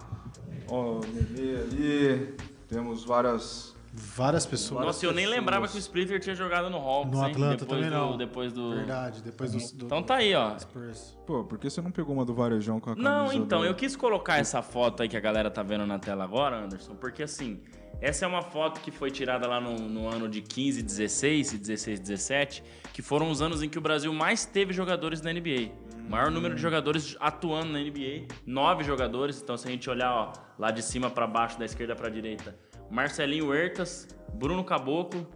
[0.67, 2.35] Ó, o Nenê ali.
[2.67, 3.75] Temos várias.
[3.91, 4.85] Várias pessoas.
[4.85, 5.39] Nossa, eu nem pessoas.
[5.39, 7.31] lembrava que o Splitter tinha jogado no Hawks, No hein?
[7.31, 8.17] Atlanta depois também do, não.
[8.17, 8.69] Depois do...
[8.75, 10.57] Verdade, depois do, do Então tá aí, ó.
[10.59, 11.17] Spurs.
[11.25, 13.65] Pô, por que você não pegou uma do Varejão com a camisa Não, então, do-
[13.65, 16.93] eu quis colocar essa foto aí que a galera tá vendo na tela agora, Anderson,
[16.95, 17.61] porque assim,
[18.01, 21.57] Essa é uma foto que foi tirada lá no, no ano de 15, 16 e
[21.57, 25.71] 16, 17, que foram os anos em que o Brasil mais teve jogadores na NBA.
[26.07, 29.41] O maior número de jogadores atuando na NBA, nove jogadores.
[29.41, 32.57] Então, se a gente olhar ó, lá de cima para baixo, da esquerda para direita,
[32.89, 35.29] Marcelinho Huertas, Bruno Caboclo,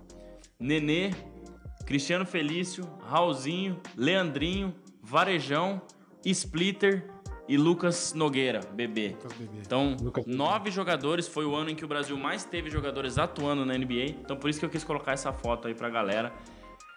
[0.58, 1.12] Nenê,
[1.86, 5.82] Cristiano Felício, Raulzinho, Leandrinho, Varejão,
[6.26, 7.12] Splitter
[7.47, 9.10] e Lucas Nogueira, bebê.
[9.10, 9.60] Lucas Bebê.
[9.60, 13.65] Então, Lucas nove jogadores foi o ano em que o Brasil mais teve jogadores atuando
[13.65, 14.06] na NBA.
[14.21, 16.34] Então, por isso que eu quis colocar essa foto aí pra galera.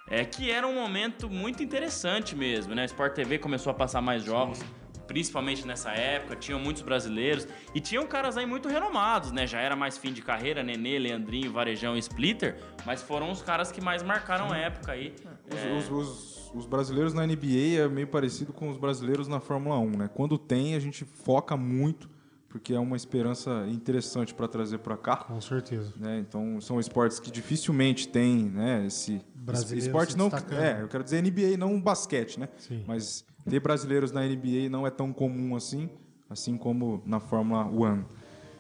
[0.08, 2.84] É que era um momento muito interessante mesmo, né?
[2.84, 4.60] Sport TV começou a passar mais jogos,
[5.06, 6.36] principalmente nessa época.
[6.36, 9.46] Tinham muitos brasileiros e tinham caras aí muito renomados, né?
[9.46, 13.70] Já era mais fim de carreira, Nenê, Leandrinho, Varejão e Splitter, mas foram os caras
[13.72, 15.14] que mais marcaram a época aí.
[15.50, 19.40] É, Os, os- os- os brasileiros na NBA é meio parecido com os brasileiros na
[19.40, 20.08] Fórmula 1, né?
[20.14, 22.08] Quando tem, a gente foca muito,
[22.48, 25.16] porque é uma esperança interessante para trazer para cá.
[25.16, 25.92] Com certeza.
[25.96, 26.18] né?
[26.18, 28.86] Então são esportes que dificilmente tem, né?
[28.86, 32.48] Esse Brasileiro esporte não, é, eu quero dizer NBA, não basquete, né?
[32.56, 32.82] Sim.
[32.86, 35.88] Mas ter brasileiros na NBA não é tão comum assim,
[36.28, 38.04] assim como na Fórmula 1.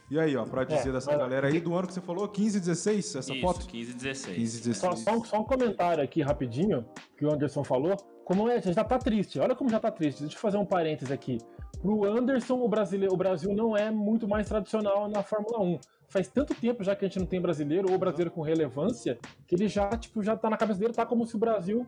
[0.08, 2.28] E aí, ó, para dizer É, dessa mas- galera aí do ano que você falou,
[2.28, 3.66] 15, 16, essa isso, foto?
[3.66, 4.36] 15 16.
[4.36, 5.00] 15, Só, 16.
[5.02, 6.84] só, só um comentário aqui rapidinho,
[7.16, 7.96] que o Anderson falou.
[8.24, 9.38] Como é, já tá triste.
[9.40, 10.20] Olha como já tá triste.
[10.22, 11.38] Deixa eu fazer um parêntese aqui.
[11.80, 15.78] Pro Anderson, o, brasileiro, o Brasil não é muito mais tradicional na Fórmula 1.
[16.08, 19.54] Faz tanto tempo já que a gente não tem brasileiro ou brasileiro com relevância, que
[19.56, 21.84] ele já, tipo, já tá na cabeça dele, tá como se o Brasil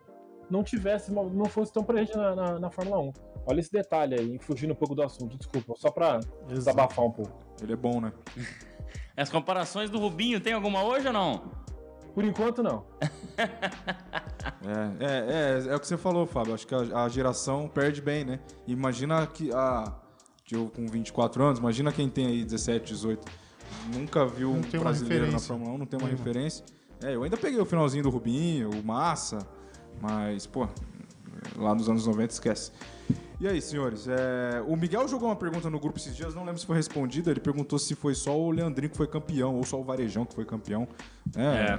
[0.50, 3.12] não tivesse, não fosse tão presente na, na, na Fórmula 1.
[3.46, 6.46] Olha esse detalhe aí, fugindo um pouco do assunto, desculpa, só pra Exato.
[6.48, 7.32] desabafar um pouco.
[7.62, 8.12] Ele é bom, né?
[9.16, 11.42] As comparações do Rubinho, tem alguma hoje ou não?
[12.14, 12.84] Por enquanto, não.
[14.66, 16.52] É, é, é, é o que você falou, Fábio.
[16.52, 18.40] Acho que a, a geração perde bem, né?
[18.66, 19.84] Imagina que a.
[20.50, 23.24] Eu com 24 anos, imagina quem tem aí 17, 18.
[23.94, 25.38] Nunca viu Não um brasileiro na.
[25.38, 26.24] Fórmula 1, não tem uma Nenhuma.
[26.24, 26.64] referência.
[27.02, 29.38] É, eu ainda peguei o finalzinho do Rubinho, o Massa,
[30.00, 30.68] mas, pô,
[31.56, 32.72] lá nos anos 90 esquece.
[33.40, 34.08] E aí, senhores?
[34.08, 37.30] é, o Miguel jogou uma pergunta no grupo esses dias, não lembro se foi respondida.
[37.30, 40.34] Ele perguntou se foi só o Leandrinho que foi campeão ou só o Varejão que
[40.34, 40.88] foi campeão.
[41.36, 41.78] É,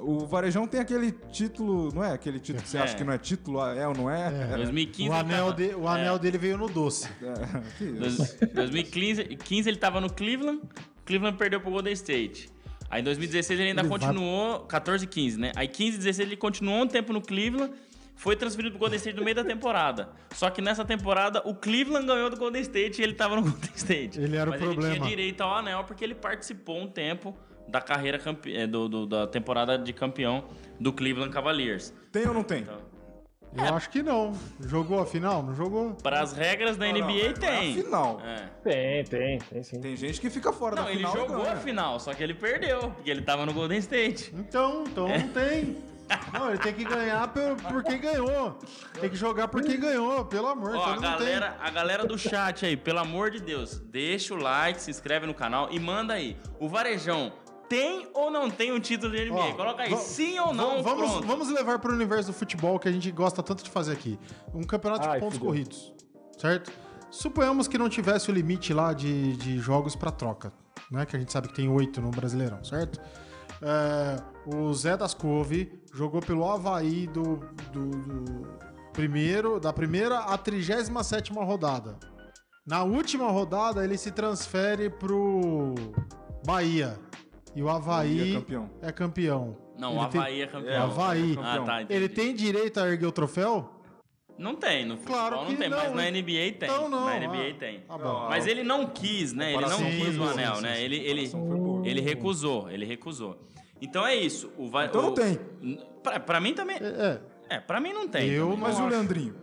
[0.00, 2.12] O Varejão tem aquele título, não é?
[2.12, 2.82] Aquele título que você É.
[2.82, 4.56] acha que não é título, é ou não é?
[4.56, 7.06] 2015 O ele anel, de- o anel dele veio no doce.
[7.22, 7.98] É, que isso.
[8.40, 10.62] Dois- 2015 15 ele tava no Cleveland,
[11.04, 12.50] Cleveland perdeu pro Golden State.
[12.90, 15.52] Aí em 2016 ele ainda Ele vai- continuou, 14 e 15, né?
[15.56, 17.72] Aí 15 e 16 ele continuou um tempo no Cleveland,
[18.14, 20.08] foi transferido pro Golden State no meio da temporada.
[20.34, 23.70] Só que nessa temporada o Cleveland ganhou do Golden State e ele tava no Golden
[23.74, 24.18] State.
[24.20, 24.96] Ele era o Mas ele problema.
[24.96, 27.36] tinha direito ao anel porque ele participou um tempo
[27.68, 28.56] da carreira campe...
[28.56, 30.44] eh, do, do- da temporada de campeão
[30.80, 31.92] do Cleveland Cavaliers.
[32.10, 32.62] Tem ou não tem?
[32.62, 32.80] Então,
[33.56, 34.32] Eu acho que não.
[34.60, 35.42] Jogou a final?
[35.42, 35.94] Não jogou?
[36.02, 37.48] para as regras da Não, não, NBA é- tem.
[37.76, 38.20] É a final.
[38.24, 38.36] É.
[38.62, 39.80] Tem, tem, tem sim.
[39.80, 41.14] Tem gente que fica fora Não, da ele final.
[41.14, 41.52] e jogou ganha.
[41.52, 44.32] a final, só que ele perdeu, porque ele tava no Golden State.
[44.36, 45.76] Então, então não tem.
[46.32, 48.58] Não, ele tem que ganhar por, por quem ganhou.
[48.98, 50.70] Tem que jogar por quem ganhou, pelo amor.
[50.74, 54.32] Ó, então a não galera, a galera do chat aí, pelo amor de Deus, deixa
[54.32, 56.36] o like, se inscreve no canal e manda aí.
[56.58, 57.30] O Varejão
[57.68, 59.38] tem ou não tem um título de NBA?
[59.38, 60.82] Ó, Coloca aí, sim ou não.
[60.82, 61.26] Vamos, pronto.
[61.26, 64.18] vamos levar para o universo do futebol que a gente gosta tanto de fazer aqui.
[64.54, 65.50] Um campeonato de Ai, pontos fudeu.
[65.50, 65.92] corridos,
[66.38, 66.72] certo?
[67.10, 70.52] Suponhamos que não tivesse o limite lá de, de jogos para troca,
[70.90, 71.06] né?
[71.06, 73.00] Que a gente sabe que tem oito no Brasileirão, certo?
[73.62, 77.36] É, o Zé das Couve jogou pelo Havaí do,
[77.72, 78.48] do, do
[78.92, 81.96] primeiro, da primeira à 37 rodada.
[82.66, 85.74] Na última rodada, ele se transfere pro
[86.44, 86.98] Bahia.
[87.54, 88.70] E o Havaí é campeão.
[88.82, 89.56] é campeão.
[89.78, 90.72] Não, Ele o tem- Havaí é campeão.
[90.72, 91.38] É, Havaí.
[91.40, 91.94] Ah, tá, entendi.
[91.98, 93.70] Ele tem direito a erguer o troféu?
[94.38, 96.02] Não tem, no futebol Claro não que tem, não, mas na?
[96.10, 96.68] NBA tem.
[96.68, 97.58] Então não, Na NBA ah.
[97.58, 97.80] tem.
[97.80, 98.26] Tá bom.
[98.28, 99.52] Mas ele não quis, né?
[99.52, 100.74] Ele não quis o anel, sim, né?
[100.76, 101.32] sim, Ele, ele,
[101.84, 103.36] ele recusou, ele recusou.
[103.80, 104.52] Então é isso.
[104.56, 105.38] O Va- Então não o- tem.
[106.04, 106.76] Pra, pra mim também.
[106.76, 108.28] É, É, pra mim não tem.
[108.28, 108.60] Eu- também.
[108.60, 108.96] Mas Não o acho.
[108.96, 109.34] Leandrinho?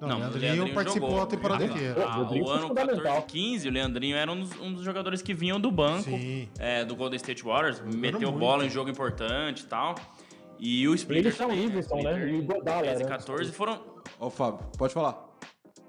[0.00, 1.24] Não, Não, o Leandrinho Leandrinho participou jogou.
[1.24, 2.04] a temporada Ah, inteira.
[2.06, 3.02] Ah, o ano fundamental.
[3.02, 6.10] 14 15, o Leandrinho era um dos, um dos jogadores que vinham do banco
[6.58, 8.38] é, do Golden State Warriors, meteu muito.
[8.38, 9.94] bola em jogo importante e tal.
[10.58, 12.12] E o Splitter Eles são também, Livingston, né?
[12.12, 13.08] Splitter, E o Godala, 13, né?
[13.08, 13.82] 14 foram...
[14.20, 15.33] Ó, Fábio, pode falar.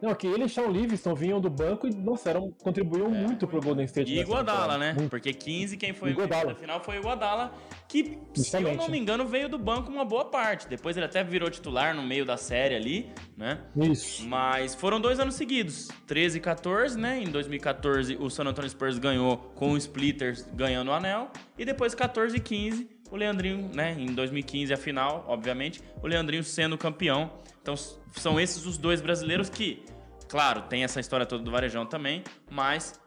[0.01, 3.61] Não, que ele e Sean Livingston vinham do banco e, nossa, eram, contribuíam muito pro
[3.61, 4.13] Golden State.
[4.13, 4.77] E Iguodala, temporada.
[4.77, 4.93] né?
[4.93, 5.09] Muito.
[5.09, 6.53] Porque 15, quem foi Iguodala.
[6.53, 7.53] na final foi o Iguodala,
[7.87, 8.77] que, se eu Justamente.
[8.77, 10.67] não me engano, veio do banco uma boa parte.
[10.67, 13.59] Depois ele até virou titular no meio da série ali, né?
[13.75, 14.27] Isso.
[14.27, 17.19] Mas foram dois anos seguidos, 13 e 14, né?
[17.21, 21.29] Em 2014 o San Antonio Spurs ganhou com o Splitters ganhando o anel.
[21.57, 23.95] E depois 14 e 15, o Leandrinho, né?
[23.97, 27.31] Em 2015 a final, obviamente, o Leandrinho sendo campeão.
[27.61, 29.83] Então são esses os dois brasileiros que,
[30.27, 32.99] claro, tem essa história toda do Varejão também, mas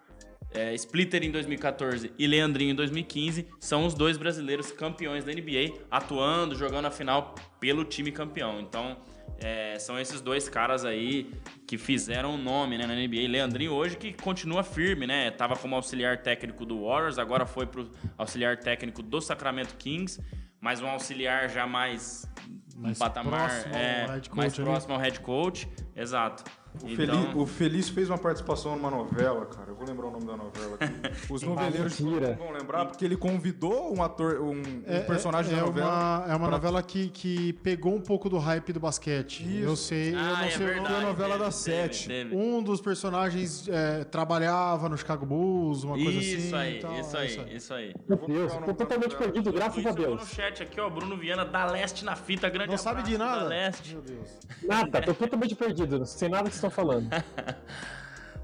[0.53, 5.87] é, Splitter em 2014 e Leandrinho em 2015 são os dois brasileiros campeões da NBA,
[5.91, 8.61] atuando, jogando a final pelo time campeão.
[8.61, 8.97] Então,
[9.39, 11.31] é, são esses dois caras aí
[11.67, 13.29] que fizeram o nome né, na NBA.
[13.29, 15.31] Leandrinho hoje que continua firme, né?
[15.31, 20.21] Tava como auxiliar técnico do Warriors, agora foi pro auxiliar técnico do Sacramento Kings,
[20.61, 22.29] mas um auxiliar já mais,
[22.77, 24.63] Mais um patamar próximo é, head coach mais ali.
[24.65, 25.69] próximo ao head coach.
[25.95, 26.45] Exato.
[26.83, 29.71] O, Então, Feliz, o Feliz fez uma participação numa novela, cara.
[29.71, 30.93] Eu vou lembrar o nome da novela aqui.
[31.33, 35.63] Os noveleiros vão lembrar, porque ele convidou um ator, um, um É, personagem é, da
[35.63, 35.89] é novela.
[35.91, 39.41] Uma, é uma pra- novela que, que pegou um pouco do hype do basquete.
[39.43, 39.65] Isso.
[39.69, 40.73] Eu sei, eu Ah, não é sei nome.
[40.75, 42.09] verdade, a novela teve, da teve, Sete.
[42.09, 42.37] teve.
[42.37, 46.37] Um dos personagens é, trabalhava no Chicago Bulls, uma coisa assim.
[46.37, 47.95] Isso aí, e tal, isso é aí, isso aí.
[48.09, 50.29] Meu Deus, tô totalmente perdido, graças a Isso, eu vou no Deus.
[50.31, 53.43] chat aqui, ó, Bruno Viana da Leste na fita, grande Não sabe de abraço, nada?
[53.45, 53.93] Da Leste.
[53.95, 54.29] Meu Deus.
[54.63, 57.09] Nada, tô totalmente perdido, sem nada que vocês estão falando.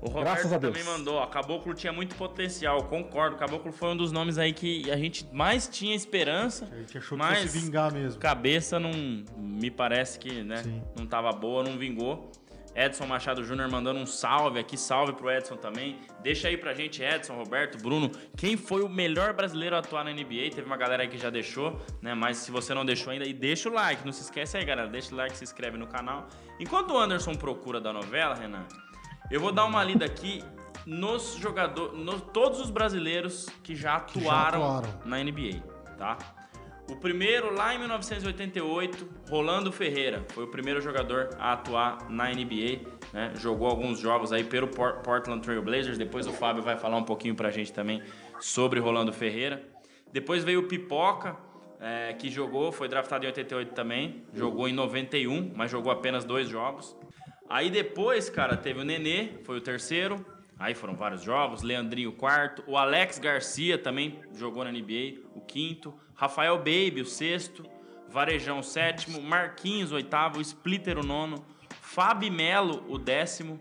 [0.05, 0.77] O Roberto Graças a Deus.
[0.77, 3.37] também mandou, ó, Caboclo tinha muito potencial, concordo.
[3.39, 7.17] Caboclo foi um dos nomes aí que a gente mais tinha esperança, A gente achou
[7.17, 8.21] que mas fosse vingar mesmo.
[8.21, 8.91] cabeça não,
[9.39, 10.83] me parece que, né, Sim.
[10.95, 12.31] não tava boa, não vingou.
[12.75, 15.99] Edson Machado Júnior mandando um salve aqui, salve pro Edson também.
[16.23, 20.11] Deixa aí pra gente, Edson, Roberto, Bruno, quem foi o melhor brasileiro a atuar na
[20.13, 20.51] NBA?
[20.55, 22.15] Teve uma galera aí que já deixou, né?
[22.15, 24.89] Mas se você não deixou ainda, e deixa o like, não se esquece aí, galera.
[24.89, 26.27] Deixa o like, se inscreve no canal.
[26.59, 28.65] Enquanto o Anderson procura da novela, Renan,
[29.31, 30.43] eu vou dar uma lida aqui
[30.85, 35.01] nos jogadores, nos todos os brasileiros que já Que já atuaram, atuaram.
[35.05, 35.63] na NBA,
[35.97, 36.19] tá?
[36.90, 42.81] O primeiro, lá em 1988, Rolando Ferreira, foi o primeiro jogador a atuar na NBA,
[43.12, 43.33] né?
[43.37, 47.03] Jogou alguns jogos aí pelo Por- Portland Trail Blazers, depois o Fábio vai falar um
[47.05, 48.03] pouquinho pra gente também
[48.38, 49.62] sobre Rolando Ferreira.
[50.12, 51.37] Depois veio o Pipoca,
[51.81, 56.49] é, que jogou, foi draftado em 88 também, jogou em 91, mas jogou apenas dois
[56.49, 56.94] jogos.
[57.49, 60.25] Aí depois, cara, teve o Nenê, foi o terceiro.
[60.59, 61.62] Aí foram vários jogos.
[61.62, 62.62] Leandrinho, quarto.
[62.67, 65.95] O Alex Garcia também jogou na NBA, o quinto.
[66.14, 67.64] Rafael Baby, o sexto.
[68.09, 69.21] Varejão, o sétimo.
[69.21, 70.40] Marquinhos, o oitavo.
[70.40, 71.45] Splitter, o nono.
[71.81, 73.61] Fabi Melo, o décimo.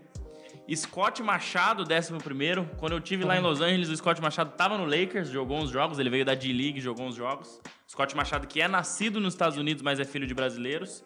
[0.74, 2.68] Scott Machado, o décimo primeiro.
[2.78, 5.70] Quando eu tive lá em Los Angeles, o Scott Machado tava no Lakers, jogou uns
[5.70, 5.98] jogos.
[5.98, 7.60] Ele veio da D-League, jogou uns jogos.
[7.86, 11.04] Scott Machado, que é nascido nos Estados Unidos, mas é filho de brasileiros.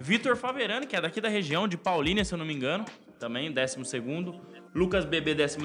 [0.00, 2.84] Vitor Faverani, que é daqui da região, de Paulínia, se eu não me engano,
[3.18, 3.78] também, 12.
[4.74, 5.58] Lucas Bebê, 13.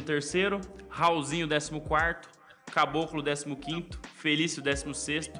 [0.89, 2.29] Raulzinho, 14.
[2.71, 3.89] Caboclo, 15.
[4.15, 5.31] Felício, 16.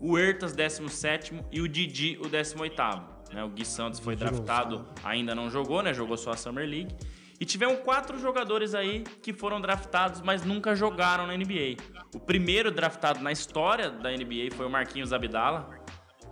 [0.00, 1.44] O Hertas, 17.
[1.52, 3.20] E o Didi, o 18.
[3.32, 3.44] Né?
[3.44, 5.94] O Gui Santos foi draftado, ainda não jogou, né?
[5.94, 6.94] Jogou só a Summer League.
[7.40, 11.76] E tivemos quatro jogadores aí que foram draftados, mas nunca jogaram na NBA.
[12.14, 15.70] O primeiro draftado na história da NBA foi o Marquinhos Abdala,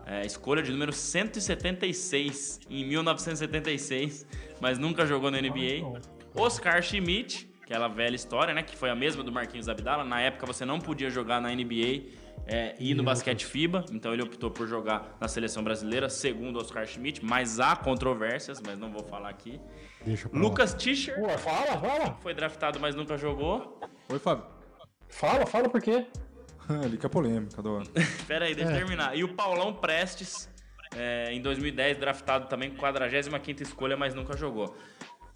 [0.08, 4.26] é, escolha de número 176 em 1976,
[4.58, 6.00] mas nunca jogou na NBA.
[6.34, 8.62] Oscar Schmidt, aquela velha história, né?
[8.62, 10.02] Que foi a mesma do Marquinhos Abdala.
[10.04, 12.06] Na época você não podia jogar na NBA
[12.46, 16.86] é, e no basquete FIBA, então ele optou por jogar na seleção brasileira, segundo Oscar
[16.86, 19.60] Schmidt, mas há controvérsias, mas não vou falar aqui.
[20.32, 22.16] Lucas Tischer Pô, fala, fala.
[22.22, 23.78] foi draftado, mas nunca jogou.
[24.08, 24.46] Oi, Fábio.
[25.10, 26.06] Fala, fala por quê?
[26.84, 27.84] Ali que é polêmica, adoro.
[28.26, 28.78] Pera aí, deixa eu É.
[28.78, 29.16] terminar.
[29.16, 30.48] E o Paulão Prestes,
[30.94, 34.76] é, em 2010, draftado também com 45 escolha, mas nunca jogou.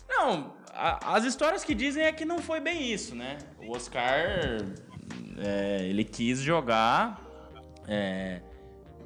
[0.09, 3.38] Não, a- as histórias que dizem é que não foi bem isso, né?
[3.59, 4.59] O Oscar,
[5.38, 7.21] é, ele quis jogar,
[7.88, 8.40] é,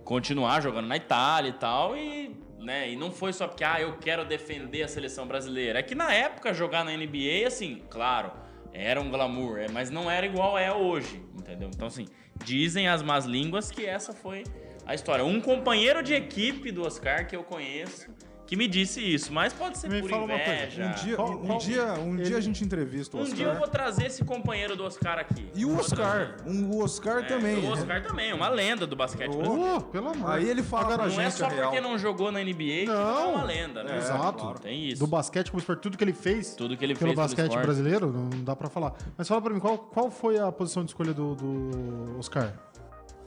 [0.04, 3.96] continuar jogando na Itália e tal, e, né, e não foi só porque, ah, eu
[3.98, 5.78] quero defender a seleção brasileira.
[5.78, 8.32] É que na época jogar na NBA, assim, claro,
[8.78, 11.70] era um glamour, é, mas não era igual é hoje, entendeu?
[11.74, 12.06] Então, assim,
[12.44, 14.44] dizem as más línguas que essa foi
[14.84, 15.24] a história.
[15.24, 18.08] Um companheiro de equipe do Oscar que eu conheço
[18.46, 20.84] que me disse isso, mas pode ser Me por fala uma coisa, inveja.
[20.86, 23.36] Um dia, Qual- um, qual- dia, um ele- dia a gente entrevista o Um Oscar.
[23.36, 25.48] dia eu vou trazer esse companheiro do Oscar aqui.
[25.54, 26.36] E o Oscar.
[26.46, 27.56] Um, o Oscar É, também.
[27.64, 29.30] O Oscar também, uma lenda do basquete.
[29.34, 30.30] Oh, pelo amor.
[30.30, 31.70] Aí ele fala pra Não é só real.
[31.70, 33.34] porque não jogou na NBA que não é Não.
[33.34, 33.94] uma lenda, né?
[33.94, 34.38] É, Exato.
[34.42, 34.58] claro.
[34.60, 35.00] Tem isso.
[35.00, 37.60] Do basquete como esporte, tudo que ele fez Tudo que ele pelo fez pelo basquete
[37.62, 38.94] brasileiro, não dá pra falar.
[39.18, 42.52] Mas fala pra mim, qual, qual foi a posição de escolha do, do Oscar?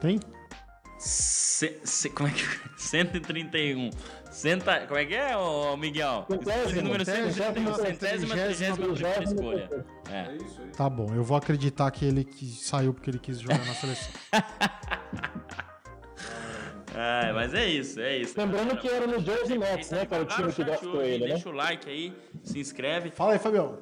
[0.00, 0.18] Tem?
[1.00, 2.42] Ce- como é que
[2.76, 3.90] 131.
[4.30, 6.24] Centa, como é que é, ô Miguel?
[6.30, 9.86] Centésimo, número centésimo, 131, centésima, trigésima primeira trigésima, escolha.
[10.10, 10.36] É.
[10.76, 14.12] Tá bom, eu vou acreditar que ele que saiu porque ele quis jogar na seleção.
[16.92, 18.34] É, mas é isso, é isso.
[18.36, 21.34] Lembrando que era no Jersey Nets, né, que era o time que hoje, ele, né?
[21.34, 23.10] Deixa o like aí, se inscreve.
[23.10, 23.78] Fala aí, Fabião.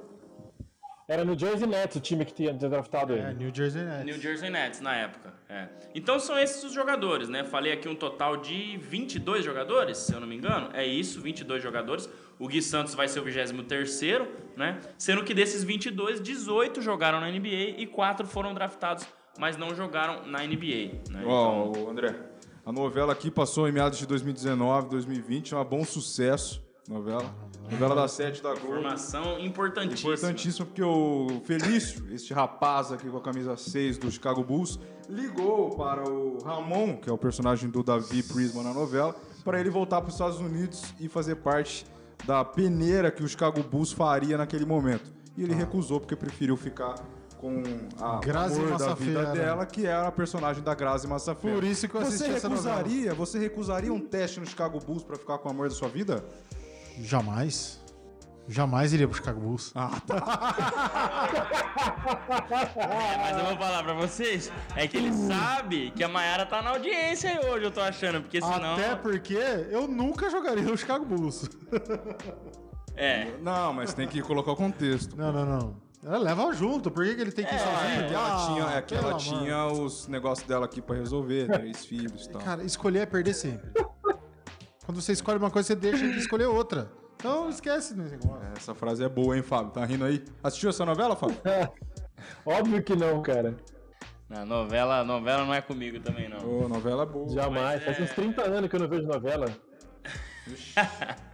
[1.08, 3.34] Era no Jersey Nets o time que tinha draftado É, ele.
[3.44, 4.04] New Jersey Nets.
[4.04, 5.32] New Jersey Nets na época.
[5.48, 5.66] é.
[5.94, 7.44] Então são esses os jogadores, né?
[7.44, 10.68] Falei aqui um total de 22 jogadores, se eu não me engano.
[10.74, 12.08] É isso, 22 jogadores.
[12.38, 14.78] O Gui Santos vai ser o 23º, né?
[14.98, 19.06] Sendo que desses 22, 18 jogaram na NBA e 4 foram draftados,
[19.38, 21.00] mas não jogaram na NBA.
[21.10, 21.22] Né?
[21.24, 22.14] Ó, Então, André,
[22.66, 26.62] a novela aqui passou em meados de 2019, 2020, é um bom sucesso.
[26.88, 27.34] Novela.
[27.70, 28.78] Novela da sete da Globo.
[28.78, 30.14] informação importantíssima.
[30.14, 35.76] Importantíssimo porque o Felício, este rapaz aqui com a camisa 6 do Chicago Bulls, ligou
[35.76, 40.00] para o Ramon, que é o personagem do Davi Prisma na novela, para ele voltar
[40.00, 41.84] para os Estados Unidos e fazer parte
[42.24, 45.12] da peneira que o Chicago Bulls faria naquele momento.
[45.36, 46.94] E ele recusou porque preferiu ficar
[47.36, 47.62] com
[48.00, 51.54] a Grazi amor da vida dela, que era a personagem da Grazi Massafera.
[51.54, 52.78] Por isso que eu assisti você essa novela.
[52.78, 55.88] recusaria, Você recusaria um teste no Chicago Bulls para ficar com o amor da sua
[55.88, 56.24] vida?
[57.02, 57.78] Jamais.
[58.50, 59.72] Jamais iria pro Chicago Bulls.
[59.74, 59.90] Ah,
[62.76, 66.62] É, mas eu vou falar pra vocês, é que ele sabe que a Mayara tá
[66.62, 68.72] na audiência aí hoje, eu tô achando, porque senão...
[68.72, 69.34] Até porque
[69.70, 71.48] eu nunca jogaria no Chicago Bulls.
[73.00, 75.16] É, Não, mas tem que colocar o contexto.
[75.16, 75.76] Não, não, não.
[76.04, 76.90] Ela leva junto.
[76.90, 78.00] Por que, que ele tem que ir sozinho?
[78.00, 81.46] É que ela Ah, tinha, é que ela tinha os negócios dela aqui pra resolver,
[81.46, 82.42] três filhos e tal.
[82.42, 83.70] Cara, escolher é perder sempre.
[84.88, 86.90] Quando você escolhe uma coisa, você deixa de escolher outra.
[87.16, 88.48] Então esquece desse negócio.
[88.56, 89.70] Essa frase é boa, hein, Fábio?
[89.70, 90.24] Tá rindo aí?
[90.42, 91.36] Assistiu essa novela, Fábio?
[92.46, 93.54] Óbvio que não, cara.
[94.30, 96.38] na novela, novela não é comigo também, não.
[96.38, 97.28] Ô, novela boa.
[97.28, 97.74] Jamais.
[97.74, 99.54] Mas Faz é- uns 30 anos que eu não vejo novela.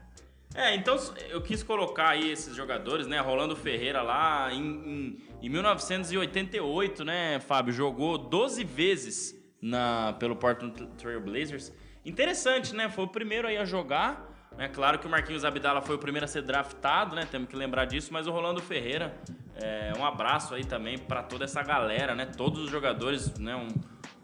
[0.57, 0.97] É, então
[1.31, 3.19] eu quis colocar aí esses jogadores, né?
[3.19, 7.73] Rolando Ferreira lá em, em, em 1988, né, Fábio?
[7.73, 11.73] Jogou 12 vezes na, pelo Portland Trail Blazers.
[12.05, 12.89] Interessante, né?
[12.89, 14.31] Foi o primeiro aí a jogar.
[14.59, 17.27] É claro que o Marquinhos Abdala foi o primeiro a ser draftado, né?
[17.29, 19.17] Temos que lembrar disso, mas o Rolando Ferreira,
[19.57, 22.27] é, um abraço aí também para toda essa galera, né?
[22.27, 23.57] Todos os jogadores, né?
[23.57, 23.69] Um,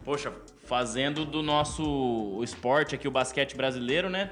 [0.04, 0.32] poxa,
[0.64, 4.30] fazendo do nosso esporte aqui, o basquete brasileiro, né?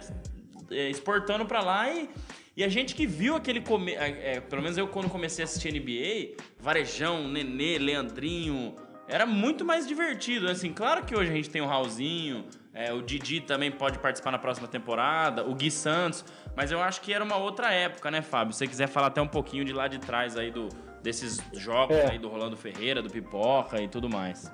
[0.71, 2.09] é, exportando pra lá e,
[2.57, 5.47] e a gente que viu aquele come, é, é, pelo menos eu quando comecei a
[5.47, 8.75] assistir NBA, Varejão, Nenê, Leandrinho,
[9.07, 10.53] era muito mais divertido, né?
[10.53, 12.45] assim, claro que hoje a gente tem o Raulzinho,
[12.79, 17.01] é, o Didi também pode participar na próxima temporada, o Gui Santos, mas eu acho
[17.01, 18.53] que era uma outra época, né, Fábio?
[18.53, 20.69] Se você quiser falar até um pouquinho de lá de trás aí do
[21.03, 22.13] desses jogos É.
[22.13, 24.53] aí do Rolando Ferreira, do Pipoca e tudo mais.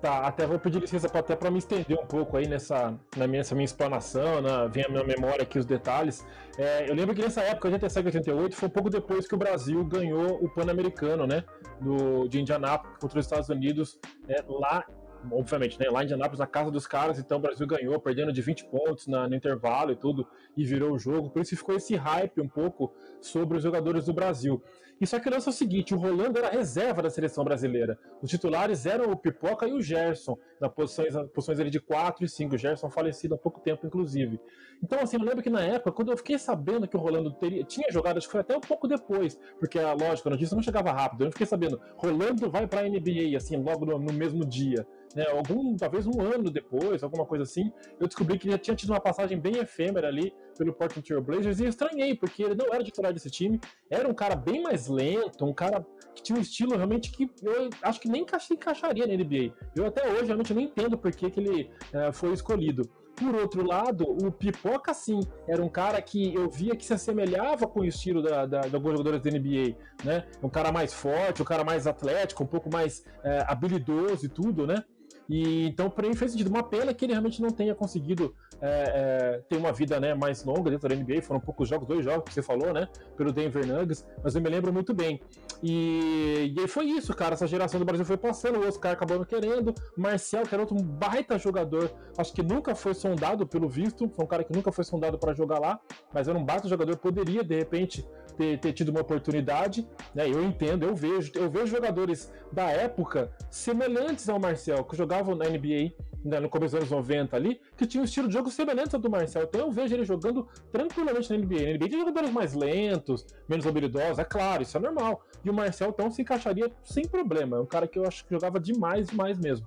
[0.00, 3.26] Tá, até vou pedir licença pra, até para me estender um pouco aí nessa, na
[3.26, 6.26] minha, nessa minha explanação, na, vem a minha memória aqui os detalhes.
[6.58, 9.84] É, eu lembro que nessa época, 87 88, foi um pouco depois que o Brasil
[9.84, 11.44] ganhou o Pan-Americano, né?
[11.80, 14.84] Do, de Indianápolis contra os Estados Unidos, né, lá,
[15.30, 15.88] obviamente, né?
[15.90, 19.06] Lá em Indianápolis, na casa dos caras, então o Brasil ganhou, perdendo de 20 pontos
[19.06, 21.30] na- no intervalo e tudo, e virou o jogo.
[21.30, 24.62] Por isso ficou esse hype um pouco sobre os jogadores do Brasil.
[25.00, 27.98] E só que o lance é o seguinte: o Rolando era reserva da seleção brasileira.
[28.20, 32.22] Os titulares eram o Pipoca e o Gerson, na posições, nas posições ali de 4
[32.24, 32.54] e 5.
[32.54, 34.38] O Gerson falecido há pouco tempo, inclusive.
[34.82, 37.64] Então, assim, eu lembro que na época, quando eu fiquei sabendo que o Rolando teria,
[37.64, 40.62] tinha jogado, acho que foi até um pouco depois, porque a lógica, a notícia não
[40.62, 41.24] chegava rápido.
[41.24, 44.86] Eu fiquei sabendo, Rolando vai pra NBA, assim, logo no, no mesmo dia.
[45.14, 48.90] Né, algum, talvez um ano depois, alguma coisa assim, eu descobri que ele tinha tido
[48.90, 52.84] uma passagem bem efêmera ali pelo Portland Trail Blazers e estranhei, porque ele não era
[52.84, 56.76] titular desse time, era um cara bem mais lento, um cara que tinha um estilo
[56.76, 59.52] realmente que eu acho que nem encaix- encaixaria na NBA.
[59.74, 62.88] Eu até hoje realmente não entendo por que, que ele eh, foi escolhido.
[63.16, 67.66] Por outro lado, o Pipoca, sim, era um cara que eu via que se assemelhava
[67.66, 70.26] com o estilo da, da, de alguns jogadores da NBA, né?
[70.42, 74.66] Um cara mais forte, um cara mais atlético, um pouco mais eh, habilidoso e tudo,
[74.66, 74.82] né?
[75.30, 76.48] E então, para mim, fez sentido.
[76.50, 80.44] Uma pena que ele realmente não tenha conseguido é, é, ter uma vida né, mais
[80.44, 81.22] longa dentro da NBA.
[81.22, 82.88] Foram poucos jogos, dois jogos que você falou, né?
[83.16, 85.20] Pelo Denver Nuggets, mas eu me lembro muito bem.
[85.62, 87.34] E, e foi isso, cara.
[87.34, 89.72] Essa geração do Brasil foi passando, o Oscar acabou não querendo.
[89.96, 94.08] Marcial, que era outro baita jogador, acho que nunca foi sondado pelo visto.
[94.08, 95.78] Foi um cara que nunca foi sondado para jogar lá,
[96.12, 98.04] mas era um baita jogador, poderia de repente
[98.36, 99.86] ter, ter tido uma oportunidade.
[100.14, 100.28] Né?
[100.28, 105.48] Eu entendo, eu vejo, eu vejo jogadores da época semelhantes ao Marcel, que jogavam na
[105.48, 105.92] NBA
[106.24, 109.00] né, no começo dos anos 90 ali, que tinham um estilo de jogo semelhante ao
[109.00, 109.44] do Marcel.
[109.44, 111.62] Então eu vejo ele jogando tranquilamente na NBA.
[111.62, 115.22] Na NBA tem jogadores mais lentos, menos habilidosos, é claro, isso é normal.
[115.44, 117.56] E o Marcel então se encaixaria sem problema.
[117.56, 119.66] É um cara que eu acho que jogava demais, demais mesmo.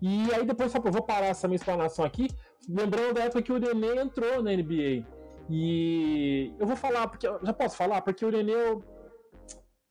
[0.00, 2.28] E aí depois, só vou parar essa minha explanação aqui,
[2.66, 5.04] lembrando da época que o Nenê entrou na NBA.
[5.50, 8.82] E eu vou falar, porque já posso falar, porque o Nenê eu,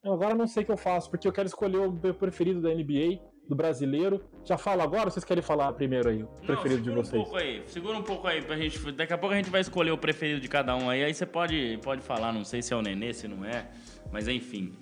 [0.02, 2.60] eu agora não sei o que eu faço, porque eu quero escolher o meu preferido
[2.60, 4.22] da NBA, do brasileiro.
[4.44, 7.20] Já falo agora ou vocês querem falar primeiro aí, o preferido de segura vocês?
[7.20, 8.92] Um pouco aí, segura um pouco aí pra gente.
[8.92, 11.04] Daqui a pouco a gente vai escolher o preferido de cada um aí.
[11.04, 13.68] Aí você pode, pode falar, não sei se é o Nenê, se não é.
[14.12, 14.72] Mas enfim.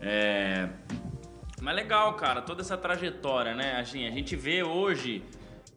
[0.00, 0.68] É...
[1.60, 3.80] Mas legal, cara, toda essa trajetória, né?
[3.80, 5.22] Assim, a gente vê hoje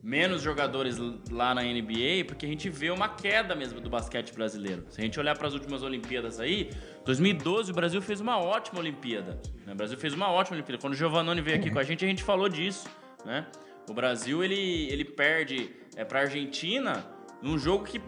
[0.01, 0.97] menos jogadores
[1.31, 4.85] lá na NBA, porque a gente vê uma queda mesmo do basquete brasileiro.
[4.89, 6.69] Se a gente olhar para as últimas Olimpíadas aí,
[7.05, 9.39] 2012 o Brasil fez uma ótima Olimpíada.
[9.65, 9.73] Né?
[9.73, 10.81] O Brasil fez uma ótima Olimpíada.
[10.81, 12.87] Quando o Giovannone veio aqui com a gente, a gente falou disso,
[13.25, 13.47] né?
[13.89, 17.05] O Brasil ele, ele perde é, para a Argentina
[17.41, 18.01] num jogo que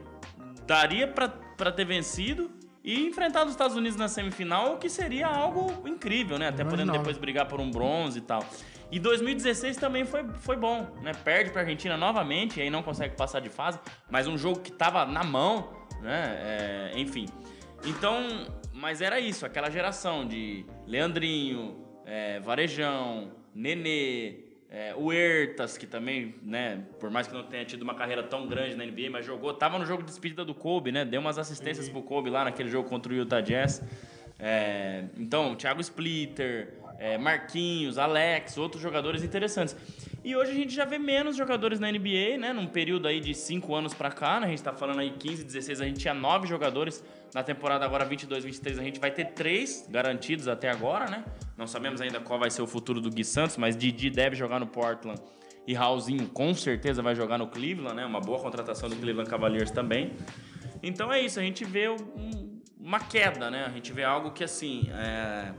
[0.68, 2.52] daria para ter vencido
[2.84, 6.48] e enfrentar os Estados Unidos na semifinal, o que seria algo incrível, né?
[6.48, 8.44] Até podendo depois brigar por um bronze e tal.
[8.92, 11.12] E 2016 também foi, foi bom, né?
[11.24, 14.62] Perde para a Argentina novamente e aí não consegue passar de fase, mas um jogo
[14.62, 15.70] que tava na mão,
[16.02, 16.38] né?
[16.42, 17.28] É, enfim.
[17.86, 25.88] Então, mas era isso, aquela geração de Leandrinho, é, Varejão, Nenê, é, o Ertas, que
[25.88, 29.26] também, né, por mais que não tenha tido uma carreira tão grande na NBA, mas
[29.26, 31.04] jogou, tava no jogo de despedida do Kobe, né?
[31.04, 31.94] Deu umas assistências uhum.
[31.94, 33.84] pro Kobe lá naquele jogo contra o Utah Jazz.
[34.38, 39.76] É, então, Thiago Splitter, é, Marquinhos, Alex, outros jogadores interessantes.
[40.24, 42.54] E hoje a gente já vê menos jogadores na NBA, né?
[42.54, 44.48] Num período aí de 5 anos para cá, né?
[44.48, 47.04] A gente tá falando aí 15, 16, a gente tinha 9 jogadores.
[47.34, 51.24] Na temporada agora 22, 23, a gente vai ter 3 garantidos até agora, né?
[51.60, 54.60] Não sabemos ainda qual vai ser o futuro do Gui Santos, mas Didi deve jogar
[54.60, 55.22] no Portland.
[55.68, 58.06] E Raulzinho com certeza vai jogar no Cleveland, né?
[58.06, 60.14] Uma boa contratação do Cleveland Cavaliers também.
[60.82, 63.66] Então é isso, a gente vê um, uma queda, né?
[63.66, 64.90] A gente vê algo que assim.
[64.94, 65.54] É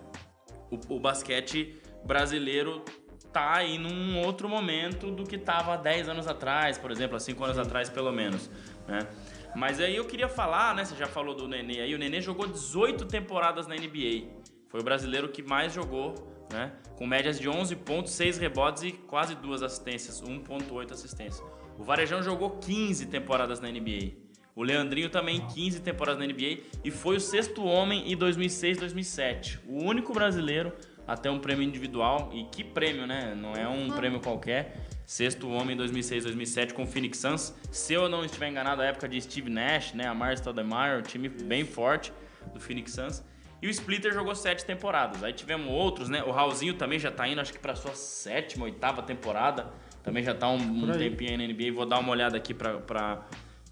[0.71, 2.85] o, o basquete brasileiro
[3.33, 7.45] tá aí num outro momento do que estava 10 anos atrás, por exemplo, há 5
[7.45, 8.51] anos atrás pelo menos,
[8.89, 9.07] né?
[9.55, 12.47] Mas aí eu queria falar, né, você já falou do Nenê aí, o Nenê jogou
[12.47, 14.29] 18 temporadas na NBA.
[14.71, 16.15] Foi o brasileiro que mais jogou,
[16.53, 16.73] né?
[16.97, 21.45] Com médias de 11 pontos, 6 rebotes e quase duas assistências, 1.8 assistências.
[21.77, 24.13] O Varejão jogou 15 temporadas na NBA.
[24.55, 29.61] O Leandrinho também 15 temporadas na NBA e foi o sexto homem em 2006, 2007.
[29.67, 30.73] O único brasileiro
[31.07, 33.35] a ter um prêmio individual e que prêmio, né?
[33.35, 34.87] Não é um prêmio qualquer.
[35.05, 37.53] Sexto homem em 2006, 2007 com o Phoenix Suns.
[37.73, 40.07] Se eu não estiver enganado, a época de Steve Nash, né?
[40.07, 42.13] A Mar Stoudemire, um time bem forte
[42.53, 43.25] do Phoenix Suns.
[43.63, 45.23] E o Splitter jogou sete temporadas.
[45.23, 46.23] Aí tivemos outros, né?
[46.23, 49.71] O Raulzinho também já tá indo, acho que para sua sétima, oitava temporada.
[50.03, 51.73] Também já tá um, um tempinho aí na NBA.
[51.73, 53.23] Vou dar uma olhada aqui para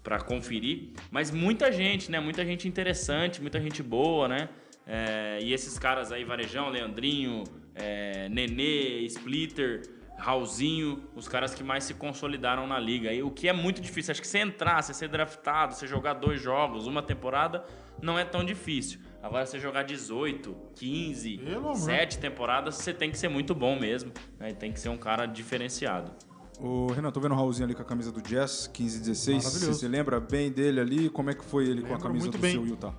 [0.03, 0.89] para conferir.
[1.11, 2.19] Mas muita gente, né?
[2.19, 4.49] Muita gente interessante, muita gente boa, né?
[4.87, 7.43] É, e esses caras aí, Varejão, Leandrinho,
[7.75, 9.83] é, Nenê, Splitter,
[10.17, 13.13] Raulzinho, os caras que mais se consolidaram na liga.
[13.13, 16.13] E o que é muito difícil, acho que você entrar, você ser draftado, você jogar
[16.13, 17.63] dois jogos, uma temporada,
[18.01, 18.99] não é tão difícil.
[19.21, 22.21] Agora, você jogar 18, 15, Pelo 7 amor.
[22.21, 24.11] temporadas, você tem que ser muito bom mesmo.
[24.39, 24.53] Né?
[24.53, 26.11] Tem que ser um cara diferenciado.
[26.59, 29.43] O Renan, tô vendo o Raulzinho ali com a camisa do Jazz, 15 16.
[29.43, 31.09] Você se lembra bem dele ali?
[31.09, 32.51] Como é que foi ele Lembro com a camisa do bem.
[32.51, 32.93] seu Utah?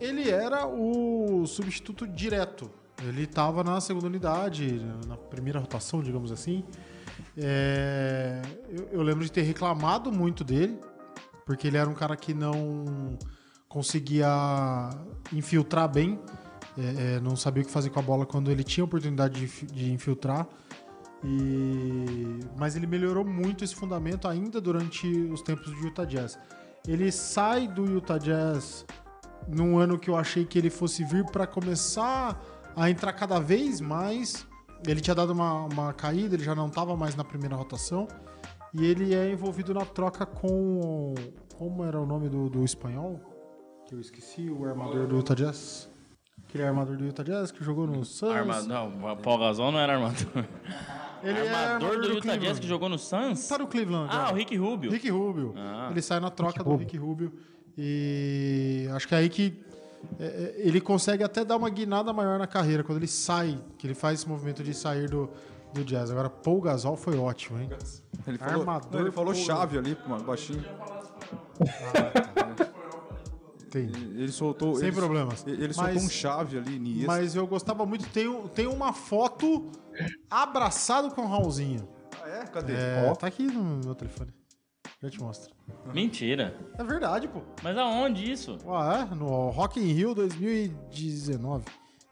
[0.00, 2.70] Ele era o substituto direto.
[3.02, 6.64] Ele estava na segunda unidade, na primeira rotação, digamos assim.
[7.36, 8.42] É...
[8.68, 10.78] Eu, eu, lembro de ter reclamado muito dele,
[11.44, 13.16] porque ele era um cara que não
[13.74, 14.28] conseguia
[15.32, 16.16] infiltrar bem,
[16.78, 19.44] é, é, não sabia o que fazer com a bola quando ele tinha a oportunidade
[19.44, 20.46] de, de infiltrar.
[21.24, 22.38] E...
[22.56, 26.38] Mas ele melhorou muito esse fundamento ainda durante os tempos do Utah Jazz.
[26.86, 28.86] Ele sai do Utah Jazz
[29.48, 32.40] num ano que eu achei que ele fosse vir para começar
[32.76, 34.46] a entrar cada vez mais.
[34.86, 38.06] Ele tinha dado uma, uma caída, ele já não estava mais na primeira rotação.
[38.72, 41.14] E ele é envolvido na troca com.
[41.58, 43.33] Como era o nome do, do espanhol?
[43.86, 45.88] Que eu esqueci, o armador do Utah Jazz.
[46.48, 48.30] Aquele armador do Utah Jazz que jogou no Suns.
[48.30, 48.62] Arma...
[48.62, 50.44] Não, Paul Gasol não era armador.
[51.22, 53.46] Ele é armador, do, do Utah Jazz que jogou no Suns?
[53.46, 54.08] Tá no Cleveland.
[54.10, 54.90] Ah, o Rick Rubio.
[54.90, 55.52] Rick Rubio.
[55.56, 55.88] Ah.
[55.90, 57.32] Ele sai na troca Rick do Rick Rubio.
[57.76, 59.62] E acho que é aí que
[60.18, 63.86] é, é, ele consegue até dar uma guinada maior na carreira, quando ele sai, que
[63.86, 65.28] ele faz esse movimento de sair do,
[65.72, 66.10] do jazz.
[66.10, 67.68] Agora, Paul Gasol foi ótimo, hein?
[68.26, 70.64] Ele falou, Armador, não, ele falou chave ali, mano, baixinho.
[71.60, 72.73] Ah,
[73.74, 73.86] tem.
[73.86, 74.76] Ele soltou.
[74.76, 75.44] Sem ele, problemas.
[75.44, 77.06] Ele soltou mas, um chave ali nisso.
[77.06, 78.08] Mas eu gostava muito.
[78.10, 79.70] Tem, tem uma foto
[80.30, 81.88] abraçado com o Raulzinho.
[82.22, 82.46] Ah, é?
[82.46, 82.72] Cadê?
[82.72, 83.16] É, oh.
[83.16, 84.32] Tá aqui no meu telefone.
[85.02, 85.52] Já te mostro.
[85.92, 86.56] Mentira.
[86.78, 87.42] É verdade, pô.
[87.62, 88.58] Mas aonde isso?
[88.68, 89.14] Ah, é?
[89.14, 91.64] No Rock in Rio 2019.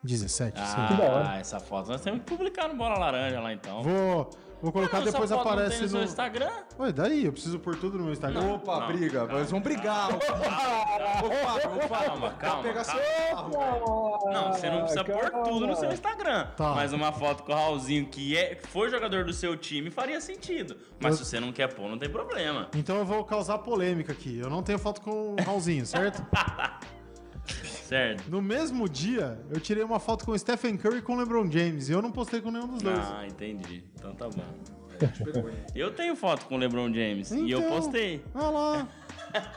[0.03, 0.59] 17.
[0.59, 3.85] Ah, essa foto nós temos que publicar no Bola Laranja lá então.
[3.85, 4.31] Vou,
[4.63, 5.83] Vou colocar não, depois aparece no...
[5.83, 6.53] no seu Instagram.
[6.79, 8.41] Ué, daí, eu preciso pôr tudo no meu Instagram.
[8.41, 9.39] Não, Opa, não, briga, calma.
[9.39, 10.09] eles vão brigar.
[10.15, 12.63] Opa, opa, calma, calma.
[12.63, 13.51] Pegar calma.
[13.51, 14.31] Seu...
[14.31, 15.31] Não, você não precisa calma.
[15.31, 16.47] pôr tudo no seu Instagram.
[16.57, 16.75] Tá.
[16.77, 20.77] Mas uma foto com o Raulzinho que é, foi jogador do seu time faria sentido.
[21.01, 21.25] Mas eu...
[21.25, 22.69] se você não quer pôr, não tem problema.
[22.77, 24.39] Então eu vou causar polêmica aqui.
[24.39, 26.25] Eu não tenho foto com o Raulzinho, certo?
[27.93, 28.31] Certo.
[28.31, 31.51] No mesmo dia, eu tirei uma foto com o Stephen Curry e com o LeBron
[31.51, 31.91] James.
[31.91, 32.99] E eu não postei com nenhum dos dois.
[32.99, 33.85] Ah, entendi.
[33.95, 34.43] Então tá bom.
[35.75, 38.25] Eu tenho foto com o LeBron James e eu Então, postei.
[38.35, 38.89] Olha lá.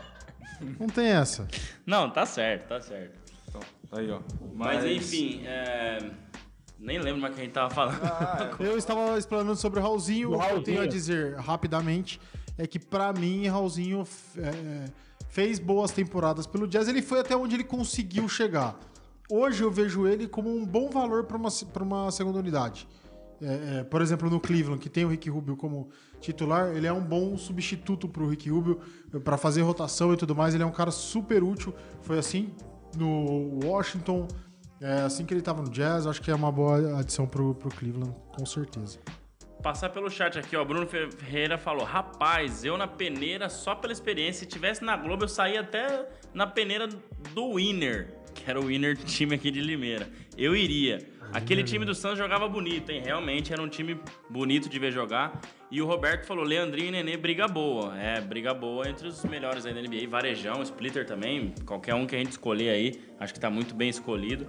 [0.77, 1.47] não tem essa.
[1.85, 3.17] Não, tá certo, tá certo.
[3.47, 3.61] Então,
[3.93, 4.19] aí, ó.
[4.53, 5.99] Mas, enfim, é...
[6.77, 8.01] nem lembro mais o que a gente tava falando.
[8.59, 10.33] Eu estava explanando sobre o Raulzinho.
[10.33, 12.19] O que eu tenho a dizer rapidamente
[12.57, 14.05] é que, pra mim, Raulzinho
[14.37, 14.89] é,
[15.35, 16.87] fez boas temporadas pelo Jazz.
[16.87, 18.79] Ele foi até onde ele conseguiu chegar.
[19.29, 21.49] Hoje eu vejo ele como um bom valor para uma,
[21.81, 22.87] uma segunda unidade.
[23.41, 25.89] É, é, por exemplo, no Cleveland, que tem o Rick Rubio como
[26.21, 28.79] titular, ele é um bom substituto para o Rick Rubio
[29.25, 30.53] para fazer rotação e tudo mais.
[30.53, 31.75] Ele é um cara super útil.
[32.01, 32.53] Foi assim
[32.95, 34.29] no Washington,
[34.79, 36.07] é assim que ele estava no Jazz.
[36.07, 38.99] Acho que é uma boa adição para o Cleveland, com certeza.
[39.65, 40.63] Passar pelo chat aqui, ó.
[40.63, 45.27] Bruno Ferreira falou: Rapaz, eu na peneira, só pela experiência, se tivesse na Globo, eu
[45.27, 46.87] saía até na peneira
[47.33, 50.07] do Winner, que era o Winner time aqui de Limeira.
[50.37, 50.99] Eu iria.
[51.33, 53.01] Aquele time do Santos jogava bonito, hein?
[53.03, 53.99] Realmente era um time
[54.29, 55.41] bonito de ver jogar.
[55.71, 57.99] E o Roberto falou: Leandrinho e Nenê, briga boa.
[57.99, 60.07] É, briga boa entre os melhores aí da NBA.
[60.07, 61.55] Varejão, Splitter também.
[61.65, 64.47] Qualquer um que a gente escolher aí, acho que tá muito bem escolhido.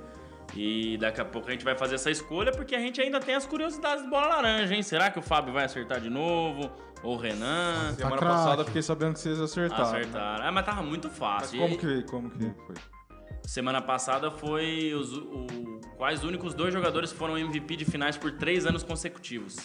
[0.54, 3.34] E daqui a pouco a gente vai fazer essa escolha porque a gente ainda tem
[3.34, 4.82] as curiosidades de bola laranja, hein?
[4.82, 6.70] Será que o Fábio vai acertar de novo?
[7.02, 7.92] Ou o Renan?
[7.94, 8.34] Semana craque.
[8.34, 9.84] passada eu fiquei sabendo que vocês acertaram.
[9.84, 10.46] Acertaram.
[10.46, 11.58] Ah, mas tava muito Mas fácil.
[11.60, 12.74] como E que, como que foi?
[13.42, 15.46] Semana passada foi os o,
[15.96, 19.56] quais únicos dois jogadores que foram MVP de finais por três anos consecutivos.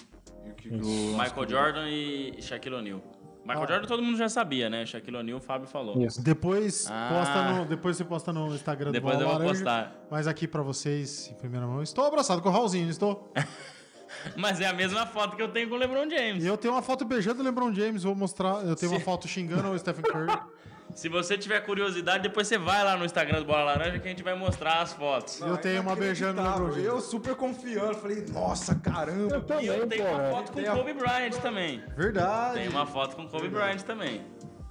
[0.45, 3.01] E o que que o- Michael Jordan e Shaquille O'Neal.
[3.45, 4.85] Michael Jordan todo mundo já sabia, né?
[4.85, 5.99] Shaquille O'Neal, o Fábio falou.
[6.01, 6.21] Isso.
[6.23, 7.09] Depois, Ah.
[7.11, 9.65] posta no, depois você posta no Instagram Depois do eu Bola vou Laranja.
[9.65, 10.05] postar.
[10.11, 13.33] Mas aqui pra vocês, em primeira mão, estou abraçado com o Raulzinho, não estou?
[14.37, 16.43] Mas é a mesma foto que eu tenho com o LeBron James.
[16.43, 18.63] E eu tenho uma foto beijando o LeBron James, vou mostrar.
[18.65, 20.27] Eu tenho uma foto xingando o Stephen Curry.
[20.93, 24.11] Se você tiver curiosidade, depois você vai lá no Instagram do Bola Laranja que a
[24.11, 25.39] gente vai mostrar as fotos.
[25.41, 26.85] eu tenho uma beijando o LeBron James.
[26.85, 29.35] Eu super confiando, falei, nossa, caramba.
[29.35, 30.11] Eu também, E eu tenho pô.
[30.11, 31.83] uma foto com o a- Kobe Bryant também.
[31.95, 32.53] Verdade.
[32.59, 34.21] Tem uma foto com o Kobe Bryant também.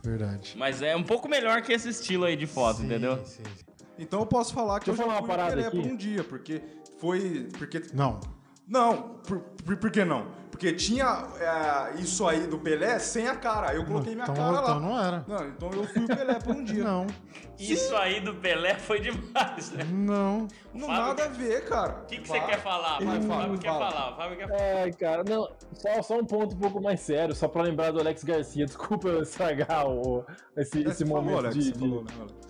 [0.03, 0.55] Verdade.
[0.59, 3.17] Mas é um pouco melhor que esse estilo aí de foto, Sim, entendeu?
[3.25, 3.65] sim, sim.
[3.99, 5.77] Então eu posso falar que Deixa eu eu já falar uma parada aqui.
[5.77, 6.63] por um dia, porque
[6.99, 7.49] foi...
[7.59, 7.83] Porque...
[7.93, 8.19] Não.
[8.67, 10.29] Não, por, por, por que não?
[10.51, 14.35] Porque tinha é, isso aí do Pelé sem a cara, aí eu coloquei minha então,
[14.35, 14.61] cara lá.
[14.63, 15.25] então não era.
[15.27, 16.85] Não, então eu fui o Pelé por um dia.
[16.85, 17.07] Não.
[17.59, 19.85] Isso aí do Pelé foi demais, né?
[19.85, 20.49] Não.
[20.73, 22.01] Não Fábio, nada a ver, cara.
[22.03, 22.93] O que, que você quer falar?
[22.99, 23.07] Fábio?
[23.09, 23.91] Vai, O Fábio, Fábio quer fala.
[23.91, 24.13] falar.
[24.13, 24.61] o Fábio quer falar.
[24.83, 28.01] Ai, cara, não, só, só um ponto um pouco mais sério, só pra lembrar do
[28.01, 28.65] Alex Garcia.
[28.67, 30.25] Desculpa eu estragar o,
[30.57, 32.05] esse, esse falou, momento Alex, de, de- falou,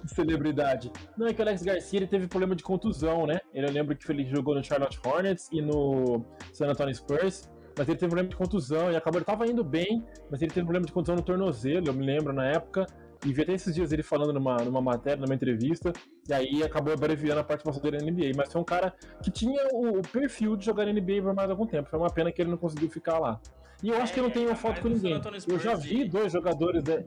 [0.05, 0.93] de celebridade.
[1.17, 3.41] Não, é que o Alex Garcia ele teve problema de contusão, né?
[3.53, 7.89] Ele, eu lembro que ele jogou no Charlotte Hornets e no San Antonio Spurs, mas
[7.89, 10.87] ele teve problema de contusão e acabou, ele tava indo bem, mas ele teve problema
[10.87, 12.87] de contusão no tornozelo, eu me lembro na época.
[13.25, 15.93] E vi até esses dias ele falando numa, numa matéria, numa entrevista,
[16.27, 18.33] e aí acabou abreviando a participação dele na NBA.
[18.35, 21.51] Mas foi um cara que tinha o, o perfil de jogar na NBA por mais
[21.51, 21.91] algum tempo.
[21.91, 23.39] Foi uma pena que ele não conseguiu ficar lá.
[23.83, 25.23] E eu acho que eu não É, tenho uma foto com o San ninguém.
[25.49, 27.03] Eu já vi dois jogadores da.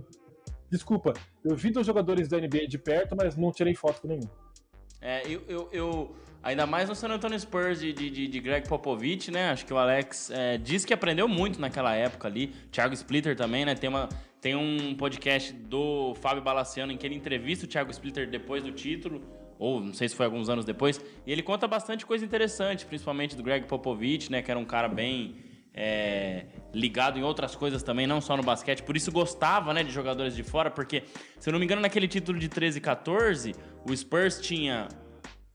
[0.69, 4.29] Desculpa, eu vi dois jogadores da NBA de perto, mas não tirei foto com nenhum.
[5.01, 9.31] É, eu, eu, eu- ainda mais no San Antonio Spurs de, de, de- Greg Popovich,
[9.31, 9.49] né?
[9.51, 12.47] Acho que o Alex é, diz que aprendeu muito naquela época ali.
[12.71, 13.73] Thiago Splitter também, né?
[13.73, 14.09] Tem, uma,
[14.41, 18.71] tem um podcast do Fábio Balaciano em que ele entrevista o Thiago Splitter depois do
[18.71, 19.23] título,
[19.57, 23.35] ou não sei se foi alguns anos depois, e ele conta bastante coisa interessante, principalmente
[23.35, 24.41] do Greg Popovich, né?
[24.41, 25.37] Que era um cara bem
[25.73, 28.83] é, ligado em outras coisas também, não só no basquete.
[28.83, 31.03] Por isso gostava, né, de jogadores de fora, porque,
[31.39, 33.55] se eu não me engano, naquele título de 13 e 14,
[33.89, 34.87] o Spurs tinha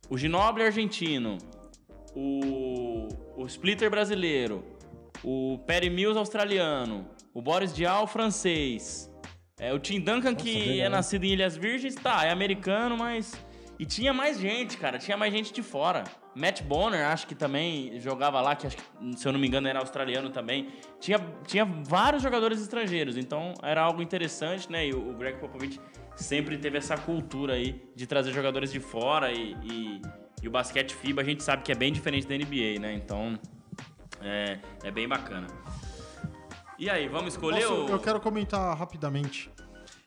[0.09, 1.38] o Ginobili argentino,
[2.14, 4.64] o, o Splitter brasileiro,
[5.22, 9.11] o Perry Mills australiano, o Boris Diaw francês,
[9.59, 10.86] é, o Tim Duncan que legal.
[10.86, 13.32] é nascido em Ilhas Virgens, tá, é americano, mas...
[13.78, 16.02] E tinha mais gente, cara, tinha mais gente de fora.
[16.34, 18.82] Matt Bonner, acho que também jogava lá, que acho que,
[19.16, 20.68] se eu não me engano, era australiano também.
[20.98, 24.88] Tinha, tinha vários jogadores estrangeiros, então era algo interessante, né?
[24.88, 25.80] E o, Greg Popovich
[26.16, 30.02] sempre teve essa cultura aí de trazer jogadores de fora e, e,
[30.42, 32.94] e o basquete FIBA a gente sabe que é bem diferente da NBA, né?
[32.94, 33.38] Então
[34.20, 35.46] é, é bem bacana.
[36.78, 37.88] E aí, vamos escolher Posso- o.
[37.88, 39.50] Eu quero comentar rapidamente.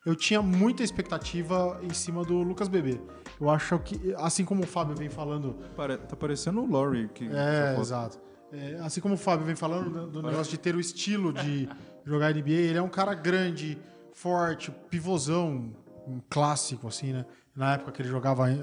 [0.06, 3.00] Eu tinha muita expectativa em cima do Lucas Bebê.
[3.40, 7.08] Eu acho que, assim como o Fábio vem falando Pare- Tá parecendo o Laurie.
[7.10, 8.20] Que É, exato.
[8.52, 11.70] É, assim como o Fábio vem falando do, do negócio de ter o estilo de
[12.06, 13.78] jogar NBA, ele é um cara grande,
[14.14, 15.72] forte, pivôzão,
[16.08, 17.26] um clássico, assim, né?
[17.56, 18.56] Na época que ele jogava, é,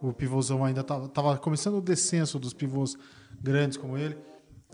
[0.00, 2.96] o pivôzão ainda tava, tava começando o descenso dos pivôs
[3.40, 4.16] grandes como ele.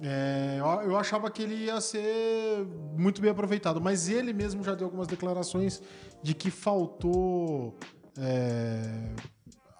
[0.01, 2.65] É, eu, achava que ele ia ser
[2.97, 5.83] muito bem aproveitado, mas ele mesmo já deu algumas declarações
[6.23, 7.77] de que faltou
[8.17, 9.13] é,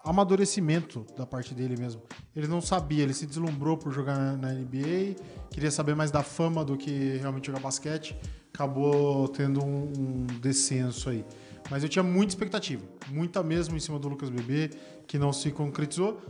[0.05, 2.03] amadurecimento da parte dele mesmo.
[2.35, 5.17] Ele não sabia, ele se deslumbrou por jogar na, na NBA,
[5.51, 8.19] queria saber mais da fama do que realmente jogar basquete,
[8.53, 11.25] acabou tendo um, um descenso aí.
[11.71, 14.71] Mas eu tinha muita expectativa, muita mesmo em cima do Lucas Bebê,
[15.07, 16.21] que não se concretizou.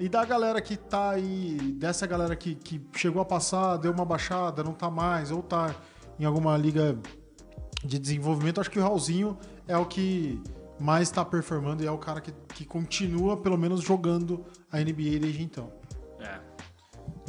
[0.00, 4.04] E da galera que tá aí, dessa galera que, que chegou a passar, deu uma
[4.06, 5.76] baixada, não tá mais, ou tá
[6.18, 6.98] em alguma liga
[7.84, 9.38] de desenvolvimento, acho que o Raulzinho
[9.68, 10.42] é o que
[10.78, 14.42] mais está performando e é o cara que, que continua, pelo menos, jogando
[14.72, 15.70] a NBA desde então.
[16.18, 16.40] É.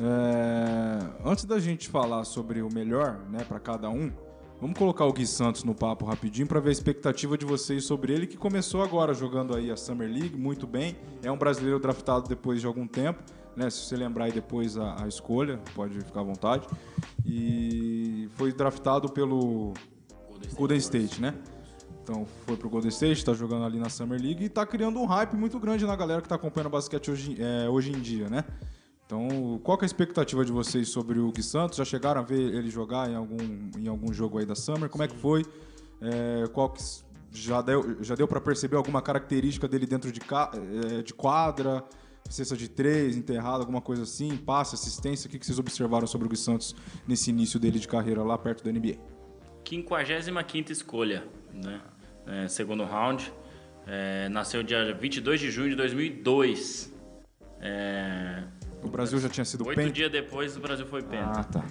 [0.02, 4.14] É, antes da gente falar sobre o melhor, né, para cada um,
[4.62, 8.14] vamos colocar o Gui Santos no papo rapidinho para ver a expectativa de vocês sobre
[8.14, 10.95] ele, que começou agora jogando aí a Summer League muito bem.
[11.24, 13.20] É um brasileiro draftado depois de algum tempo,
[13.55, 13.70] né?
[13.72, 16.68] Se você lembrar aí depois a, a escolha, pode ficar à vontade.
[17.26, 19.74] E foi draftado pelo
[20.55, 21.34] Golden State, né?
[22.03, 25.05] Então foi pro Golden State, tá jogando ali na Summer League e tá criando um
[25.05, 28.30] hype muito grande na galera que tá acompanhando o basquete hoje, é, hoje em dia,
[28.30, 28.45] né?
[29.12, 31.78] Então, qual que é a expectativa de vocês sobre o Gui Santos?
[31.78, 33.38] Já chegaram a ver ele jogar em algum,
[33.78, 34.89] em algum jogo aí da Summer?
[34.89, 35.43] Como é que foi?
[36.01, 36.82] É, qual que
[37.30, 41.84] já deu, já deu para perceber alguma característica dele dentro de, ca, é, de quadra?
[42.30, 44.38] Cesta de três, enterrado, alguma coisa assim?
[44.38, 45.28] Passe, assistência?
[45.28, 46.74] O que, que vocês observaram sobre o Gui Santos
[47.05, 48.95] nesse início dele de carreira lá perto da NBA?
[49.68, 51.82] 55 escolha, né?
[52.26, 53.30] É, segundo round.
[53.86, 56.93] É, nasceu dia 22 de junho de 2002.
[57.59, 58.43] É,
[58.84, 59.92] O Brasil já tinha sido oito penta?
[59.92, 61.40] dias depois o Brasil foi penta.
[61.40, 61.66] Ah, tá.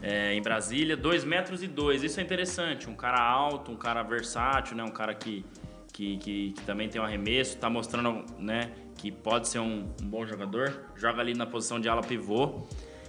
[0.00, 2.02] É, em Brasília, 2 metros e 2.
[2.02, 2.88] Isso é interessante.
[2.88, 4.84] Um cara alto, um cara versátil, né?
[4.84, 5.44] Um cara que,
[5.92, 10.06] que, que, que também tem um arremesso, tá mostrando né, que pode ser um, um
[10.06, 10.84] bom jogador.
[10.96, 12.62] Joga ali na posição de ala pivô.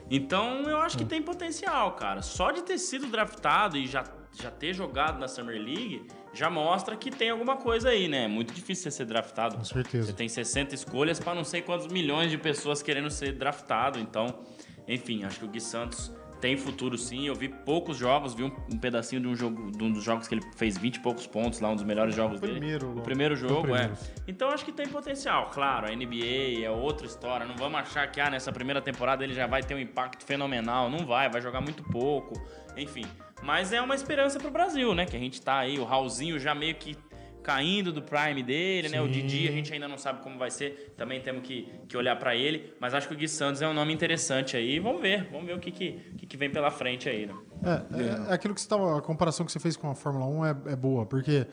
[0.10, 2.22] Então eu acho que tem potencial, cara.
[2.22, 6.96] Só de ter sido draftado e já, já ter jogado na Summer League já mostra
[6.96, 8.26] que tem alguma coisa aí, né?
[8.26, 9.58] É muito difícil você ser draftado.
[9.58, 10.08] Com certeza.
[10.08, 14.00] Você tem 60 escolhas para não sei quantos milhões de pessoas querendo ser draftado.
[14.00, 14.40] Então,
[14.88, 16.12] enfim, acho que o Gui Santos
[16.42, 17.26] tem futuro sim.
[17.28, 20.28] Eu vi poucos jogos, vi um, um pedacinho de um jogo, de um dos jogos
[20.28, 22.54] que ele fez 20 e poucos pontos lá, um dos melhores jogos dele.
[22.60, 23.02] primeiro, O logo.
[23.02, 23.94] primeiro Foi o jogo, primeiro.
[23.94, 23.98] é.
[24.28, 25.50] Então acho que tem potencial.
[25.52, 27.46] Claro, a NBA é outra história.
[27.46, 30.90] Não vamos achar que ah, nessa primeira temporada ele já vai ter um impacto fenomenal.
[30.90, 32.34] Não vai, vai jogar muito pouco.
[32.78, 33.06] Enfim.
[33.46, 35.06] Mas é uma esperança pro Brasil, né?
[35.06, 36.98] Que a gente tá aí, o Raulzinho já meio que
[37.44, 39.00] caindo do prime dele, né?
[39.00, 39.12] O Sim.
[39.12, 40.96] Didi a gente ainda não sabe como vai ser.
[40.98, 42.74] Também temos que, que olhar pra ele.
[42.82, 44.80] Mas acho que o Gui Santos é um nome interessante aí.
[44.80, 45.30] Vamos ver.
[45.32, 47.36] Vamos ver o que, que, que, que vem pela frente aí, né?
[47.64, 48.98] É, é, é aquilo que você tava.
[48.98, 51.46] A comparação que você fez com a Fórmula 1 é, é boa, porque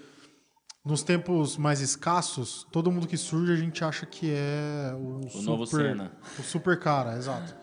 [0.83, 5.45] nos tempos mais escassos, todo mundo que surge a gente acha que é o, super,
[5.45, 6.13] novo Senna.
[6.39, 7.62] O super cara, exato.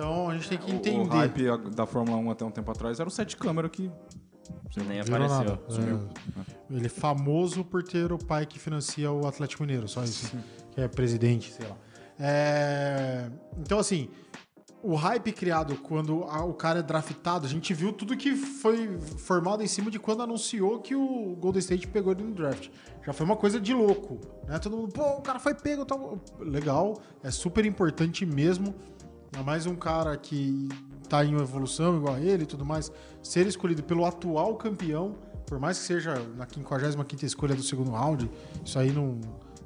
[0.00, 1.08] Então a gente tem que O- O entender.
[1.16, 3.90] hype da Fórmula 1 até um tempo atrás era o sete câmera que
[4.76, 5.28] Nem Virou apareceu.
[5.28, 5.60] nada.
[6.70, 10.34] É, ele é famoso por ter o pai que financia o Atlético Mineiro, só isso.
[10.72, 11.76] Que é presidente, sei lá.
[12.18, 13.28] É,
[13.58, 14.08] Então, assim,
[14.82, 18.98] o hype criado quando a- o cara é draftado, a gente viu tudo que foi
[19.18, 22.68] formado em cima de quando anunciou que o Golden State pegou ele no draft.
[23.04, 24.58] Já foi uma coisa de louco, né?
[24.58, 26.18] Todo mundo, pô, o cara foi pego, tal.
[26.38, 28.74] legal, é super importante mesmo.
[29.32, 30.68] Ainda mais um cara que
[31.08, 32.90] tá em evolução igual a ele e tudo mais,
[33.22, 35.16] ser escolhido pelo atual campeão,
[35.46, 38.30] por mais que seja na 55ª escolha do segundo round,
[38.64, 39.20] isso aí não,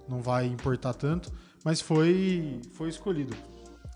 [0.09, 1.33] não vai importar tanto,
[1.65, 3.37] mas foi, foi escolhido.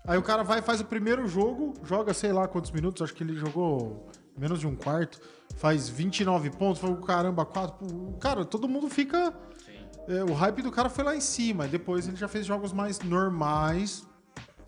[0.07, 3.23] Aí o cara vai, faz o primeiro jogo, joga sei lá quantos minutos, acho que
[3.23, 4.07] ele jogou
[4.37, 5.19] menos de um quarto,
[5.55, 8.17] faz 29 pontos, foi o caramba, 4.
[8.19, 9.33] Cara, todo mundo fica.
[10.07, 12.99] é, o hype do cara foi lá em cima, depois ele já fez jogos mais
[13.01, 14.07] normais,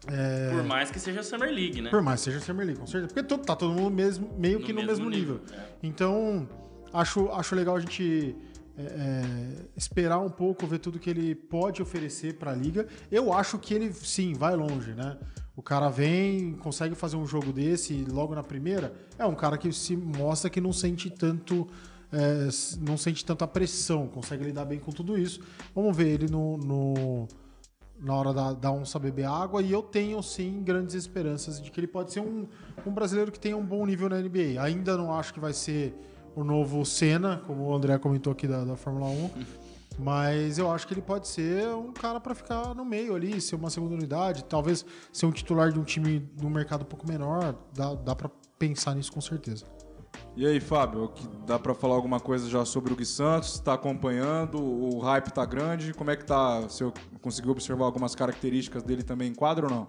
[0.06, 1.90] Por mais que seja Summer League, né?
[1.90, 3.08] por mais que seja Summer League, com certeza.
[3.14, 5.40] Porque todo, tá todo mundo mesmo, meio No que no mesmo mesmo nível.
[5.44, 5.68] nível, é.
[5.84, 6.50] Então,
[6.94, 8.36] acho, acho legal a gente
[8.78, 9.24] é, é,
[9.78, 12.88] esperar um pouco, ver tudo que ele pode oferecer pra liga.
[13.12, 15.18] Eu acho que ele, sim, vai longe, né?
[15.56, 18.94] O cara vem, consegue fazer um jogo desse e logo na primeira.
[19.20, 21.68] É um cara que se mostra que não sente tanto.
[22.14, 22.50] é,
[22.82, 25.40] não sente tanta pressão, consegue lidar bem com tudo isso.
[25.74, 27.28] Vamos ver ele no- no,
[28.02, 31.80] na hora da, da onça beber água e eu tenho sim grandes esperanças de que
[31.80, 32.48] ele pode ser um,
[32.86, 34.60] um brasileiro que tenha um bom nível na NBA.
[34.60, 35.94] Ainda não acho que vai ser
[36.36, 39.30] o novo Senna, como o André comentou aqui da, da Fórmula 1,
[40.00, 43.56] mas eu acho que ele pode ser um cara para ficar no meio ali, ser
[43.56, 44.84] uma segunda unidade, talvez
[45.14, 47.56] ser um titular de um time num mercado um pouco menor.
[47.74, 49.66] Dá, dá para pensar nisso com certeza.
[50.36, 51.12] E aí, Fábio,
[51.46, 53.60] dá pra falar alguma coisa já sobre o Gui Santos?
[53.60, 54.64] Tá acompanhando?
[54.64, 55.94] O hype tá grande?
[55.94, 56.62] Como é que tá?
[56.62, 56.90] Você
[57.22, 59.88] conseguiu observar algumas características dele também em quadro ou não?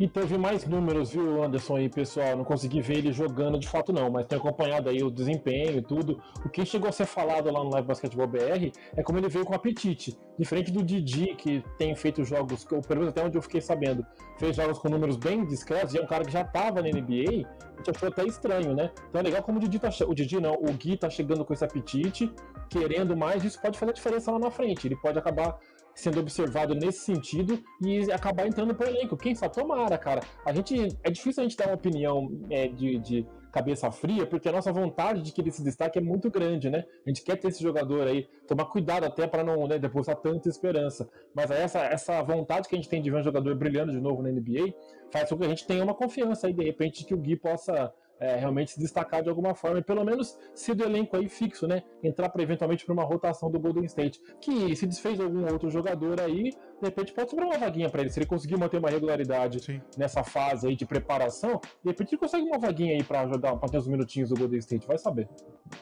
[0.00, 2.36] Eu vi mais números, viu, Anderson aí, pessoal?
[2.36, 5.82] Não consegui ver ele jogando de fato, não, mas tenho acompanhado aí o desempenho e
[5.82, 6.22] tudo.
[6.44, 9.44] O que chegou a ser falado lá no Live Basketball BR é como ele veio
[9.44, 10.16] com apetite.
[10.38, 14.06] Diferente do Didi, que tem feito jogos, ou pelo menos até onde eu fiquei sabendo,
[14.38, 17.44] fez jogos com números bem discretos, e é um cara que já estava na NBA,
[17.74, 18.92] a gente achou até estranho, né?
[19.08, 19.90] Então é legal como o Didi tá.
[20.06, 22.32] O Didi não, o Gui tá chegando com esse apetite,
[22.70, 24.86] querendo mais, isso pode fazer diferença lá na frente.
[24.86, 25.58] Ele pode acabar
[25.98, 29.16] sendo observado nesse sentido e acabar entrando pro elenco.
[29.16, 29.54] Quem sabe?
[29.54, 30.20] Tomara, cara.
[30.44, 30.96] A gente.
[31.02, 34.72] É difícil a gente dar uma opinião é, de, de cabeça fria, porque a nossa
[34.72, 36.84] vontade de que ele se destaque é muito grande, né?
[37.04, 40.48] A gente quer ter esse jogador aí, tomar cuidado até para não né, depositar tanta
[40.48, 41.08] esperança.
[41.34, 44.22] Mas essa, essa vontade que a gente tem de ver um jogador brilhando de novo
[44.22, 44.72] na NBA
[45.10, 47.92] faz com que a gente tenha uma confiança aí, de repente, que o Gui possa
[48.20, 51.66] é, realmente se destacar de alguma forma, e pelo menos ser do elenco aí fixo,
[51.66, 51.82] né?
[52.02, 54.20] Entrar para eventualmente para uma rotação do Golden State.
[54.40, 58.10] Que se desfez algum outro jogador aí, de repente pode sobrar uma vaguinha para ele.
[58.10, 59.80] Se ele conseguir manter uma regularidade Sim.
[59.96, 63.68] nessa fase aí de preparação, de repente ele consegue uma vaguinha aí para ajudar, para
[63.68, 65.28] ter uns minutinhos do Golden State, vai saber.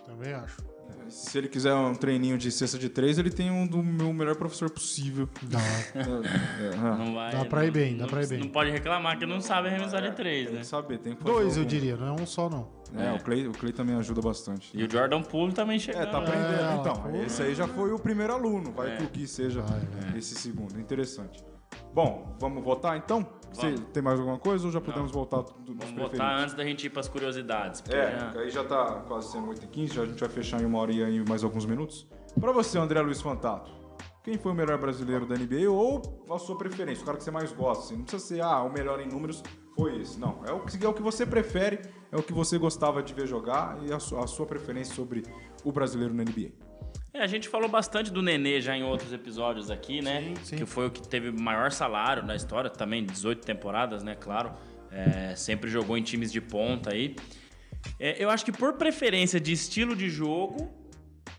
[0.05, 0.76] Também acho.
[1.09, 4.37] Se ele quiser um treininho de cesta de três, ele tem um do meu melhor
[4.37, 5.29] professor possível.
[5.43, 5.59] Dá.
[5.95, 8.41] É, é, não vai, dá pra ir bem, dá pra ir bem.
[8.41, 10.53] Não pode reclamar que não sabe arremessar de três, né?
[10.53, 12.69] Tem que saber, tem que Dois, eu diria, não é um só, não.
[12.95, 14.71] É, O, Clay, o Clay também ajuda bastante.
[14.75, 16.01] E o Jordan Poole também chegou.
[16.01, 16.61] É, tá aprendendo.
[16.61, 18.73] É, então, esse aí já foi o primeiro aluno.
[18.73, 18.97] Vai é.
[18.97, 19.65] que o Gui seja
[20.17, 20.79] esse segundo.
[20.79, 21.45] Interessante.
[21.93, 23.27] Bom, vamos votar então?
[23.53, 25.19] Você tem mais alguma coisa ou já podemos Não.
[25.19, 27.83] voltar do, Vamos votar antes da gente ir para as curiosidades.
[27.89, 28.41] É, já...
[28.41, 31.25] aí já tá quase sendo 8h15, já a gente vai fechar em uma hora e
[31.27, 32.07] mais alguns minutos.
[32.39, 33.71] Para você, André Luiz Fantato,
[34.23, 37.31] quem foi o melhor brasileiro da NBA ou a sua preferência, o cara que você
[37.31, 37.85] mais gosta?
[37.85, 39.43] Assim, não precisa ser, ah, o melhor em números
[39.75, 40.19] foi esse.
[40.19, 43.15] Não, é o, que, é o que você prefere, é o que você gostava de
[43.15, 45.23] ver jogar e a sua, a sua preferência sobre
[45.65, 46.66] o brasileiro na NBA.
[47.17, 50.21] É, a gente falou bastante do Nenê já em outros episódios aqui, né?
[50.21, 50.57] Sim, sim.
[50.57, 54.15] Que foi o que teve maior salário na história, também 18 temporadas, né?
[54.15, 54.53] Claro.
[54.91, 57.17] É, sempre jogou em times de ponta aí.
[57.99, 60.71] É, eu acho que por preferência de estilo de jogo,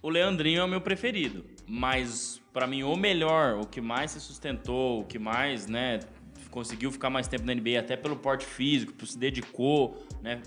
[0.01, 1.45] o Leandrinho é o meu preferido.
[1.67, 5.99] Mas, para mim, o melhor, o que mais se sustentou, o que mais, né?
[6.49, 10.41] Conseguiu ficar mais tempo na NBA, até pelo porte físico, se dedicou, né?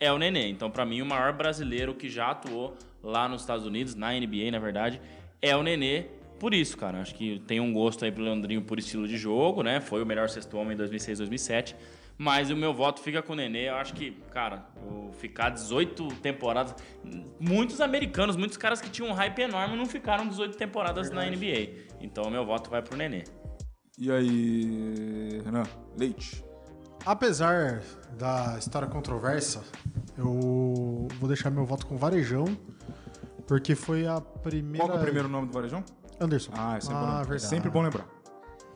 [0.00, 0.48] É o Nenê.
[0.48, 4.50] Então, para mim, o maior brasileiro que já atuou lá nos Estados Unidos, na NBA,
[4.50, 5.00] na verdade,
[5.40, 6.06] é o Nenê.
[6.38, 9.62] Por isso, cara, acho que tem um gosto aí pro Leandrinho por estilo de jogo,
[9.62, 9.80] né?
[9.80, 11.76] Foi o melhor sexto homem em 2006, 2007.
[12.18, 13.68] Mas o meu voto fica com o Nenê.
[13.68, 14.66] Eu acho que, cara,
[15.12, 16.74] ficar 18 temporadas.
[17.40, 21.30] Muitos americanos, muitos caras que tinham um hype enorme não ficaram 18 temporadas Verdade.
[21.30, 21.86] na NBA.
[22.00, 23.24] Então o meu voto vai pro Nenê.
[23.98, 25.64] E aí, Renan?
[25.96, 26.44] Leite.
[27.04, 27.82] Apesar
[28.16, 29.64] da história controversa,
[30.16, 32.44] eu vou deixar meu voto com Varejão,
[33.46, 34.86] porque foi a primeira.
[34.86, 35.84] Qual é o primeiro nome do Varejão?
[36.20, 36.52] Anderson.
[36.54, 38.06] Ah, é sempre, ah, bom, é sempre bom lembrar.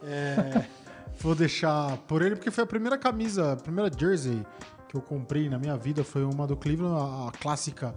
[0.02, 0.66] É,
[1.20, 4.44] vou deixar por ele, porque foi a primeira camisa, a primeira jersey
[4.88, 7.94] que eu comprei na minha vida foi uma do Cleveland, a clássica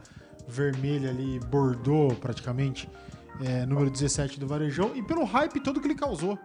[0.47, 2.89] vermelha ali, bordô praticamente,
[3.43, 6.37] é, número 17 do Varejão, e pelo hype todo que ele causou.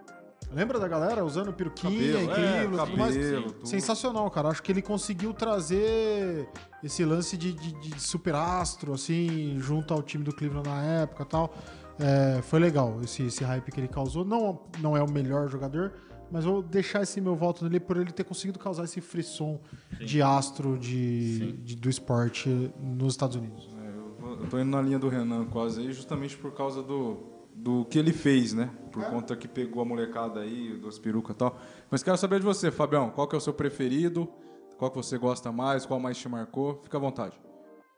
[0.54, 3.16] Lembra da galera usando peruquinha, cabelo, incrível, é, tudo mais?
[3.16, 3.66] Tudo.
[3.66, 4.48] Sensacional, cara.
[4.48, 6.48] Acho que ele conseguiu trazer
[6.82, 11.24] esse lance de, de, de super astro, assim, junto ao time do Cleveland na época
[11.24, 11.54] e tal.
[11.98, 14.24] É, foi legal esse, esse hype que ele causou.
[14.24, 15.92] Não, não é o melhor jogador,
[16.30, 19.60] mas vou deixar esse meu voto nele por ele ter conseguido causar esse frisson
[19.98, 20.04] Sim.
[20.04, 22.48] de astro de, de, do esporte
[22.80, 23.74] nos Estados Unidos.
[23.82, 27.33] É, eu, eu tô indo na linha do Renan quase aí, justamente por causa do
[27.54, 28.68] do que ele fez, né?
[28.90, 29.10] Por é.
[29.10, 31.56] conta que pegou a molecada aí, das perucas e tal.
[31.90, 33.10] Mas quero saber de você, Fabião.
[33.10, 34.28] Qual que é o seu preferido?
[34.76, 35.86] Qual que você gosta mais?
[35.86, 36.80] Qual mais te marcou?
[36.82, 37.38] Fica à vontade.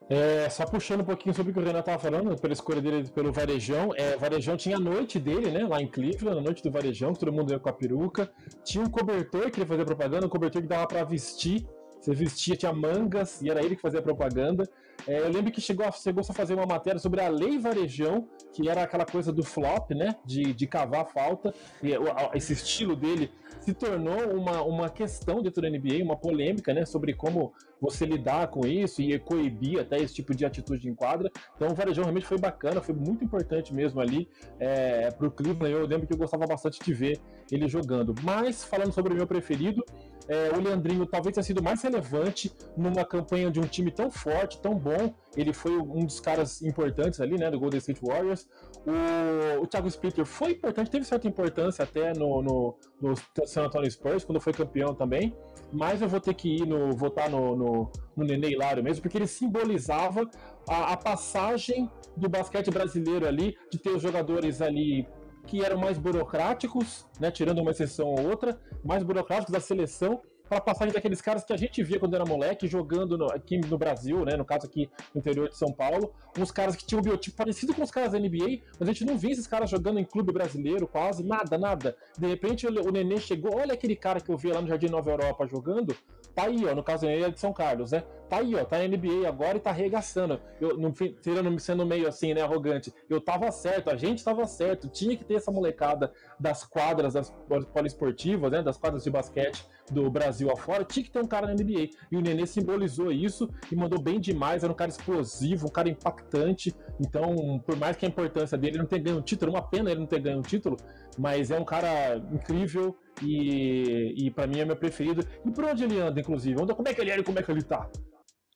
[0.08, 3.08] É, só puxando um pouquinho sobre o que o Renan estava falando, pela escolha dele
[3.10, 3.90] pelo Varejão.
[3.96, 5.66] É, o Varejão tinha a noite dele, né?
[5.66, 8.30] Lá em Cleveland, a noite do Varejão, que todo mundo ia com a peruca.
[8.62, 11.66] Tinha um cobertor que ele fazia propaganda, um cobertor que dava para vestir.
[12.00, 14.68] Você vestia, tinha mangas, e era ele que fazia propaganda.
[15.06, 18.28] É, eu lembro que chegou a, chegou a fazer uma matéria sobre a lei varejão,
[18.52, 20.16] que era aquela coisa do flop, né?
[20.24, 21.54] De, de cavar falta.
[21.82, 21.90] E,
[22.34, 23.30] esse estilo dele
[23.60, 26.84] se tornou uma, uma questão dentro da NBA, uma polêmica, né?
[26.84, 31.30] Sobre como você lidar com isso e coibir até esse tipo de atitude em quadra.
[31.54, 35.72] Então o Varejão realmente foi bacana, foi muito importante mesmo ali é, pro Cleveland.
[35.72, 37.20] Eu lembro que eu gostava bastante de ver
[37.50, 38.14] ele jogando.
[38.22, 39.84] Mas, falando sobre o meu preferido,
[40.28, 44.60] é, o Leandrinho talvez tenha sido mais relevante numa campanha de um time tão forte,
[44.60, 45.14] tão bom.
[45.36, 48.48] Ele foi um dos caras importantes ali, né, do Golden State Warriors.
[48.86, 53.14] O, o Thiago Splitter foi importante, teve certa importância até no, no, no
[53.44, 55.36] San Antonio Spurs, quando foi campeão também.
[55.72, 59.18] Mas eu vou ter que ir no, votar no, no, no Nenê Hilário mesmo, porque
[59.18, 60.30] ele simbolizava
[60.68, 65.06] a, a passagem do basquete brasileiro ali, de ter os jogadores ali
[65.46, 70.60] que eram mais burocráticos, né, tirando uma exceção ou outra, mais burocráticos da seleção, para
[70.60, 74.24] passagem daqueles caras que a gente via quando era moleque, jogando no, aqui no Brasil,
[74.24, 74.36] né?
[74.36, 77.74] No caso aqui no interior de São Paulo, uns caras que tinham um biotipo parecido
[77.74, 80.32] com os caras da NBA, mas a gente não via esses caras jogando em clube
[80.32, 81.96] brasileiro, quase, nada, nada.
[82.18, 85.10] De repente o, Nenê chegou, olha aquele cara que eu via lá no Jardim Nova
[85.10, 85.96] Europa jogando,
[86.36, 88.04] tá aí, ó, no caso ele é de São Carlos, né?
[88.28, 90.38] Tá aí, ó, tá na NBA agora e tá arregaçando.
[90.60, 92.92] Eu, não, tirando, sendo meio assim, né, arrogante.
[93.08, 97.32] Eu tava certo, a gente tava certo, tinha que ter essa molecada das quadras, das
[97.72, 101.54] poliesportivas, né, das quadras de basquete do Brasil afora, tinha que ter um cara na
[101.54, 101.88] NBA.
[102.12, 105.88] E o Nenê simbolizou isso e mandou bem demais, era um cara explosivo, um cara
[105.88, 106.74] impactante.
[107.00, 110.00] Então, por mais que a importância dele não ter ganho um título, uma pena ele
[110.00, 110.76] não ter ganho um título,
[111.16, 115.26] mas é um cara incrível e, e para mim é meu preferido.
[115.44, 116.56] E por onde ele anda, inclusive?
[116.74, 117.88] Como é que ele era e como é que ele tá?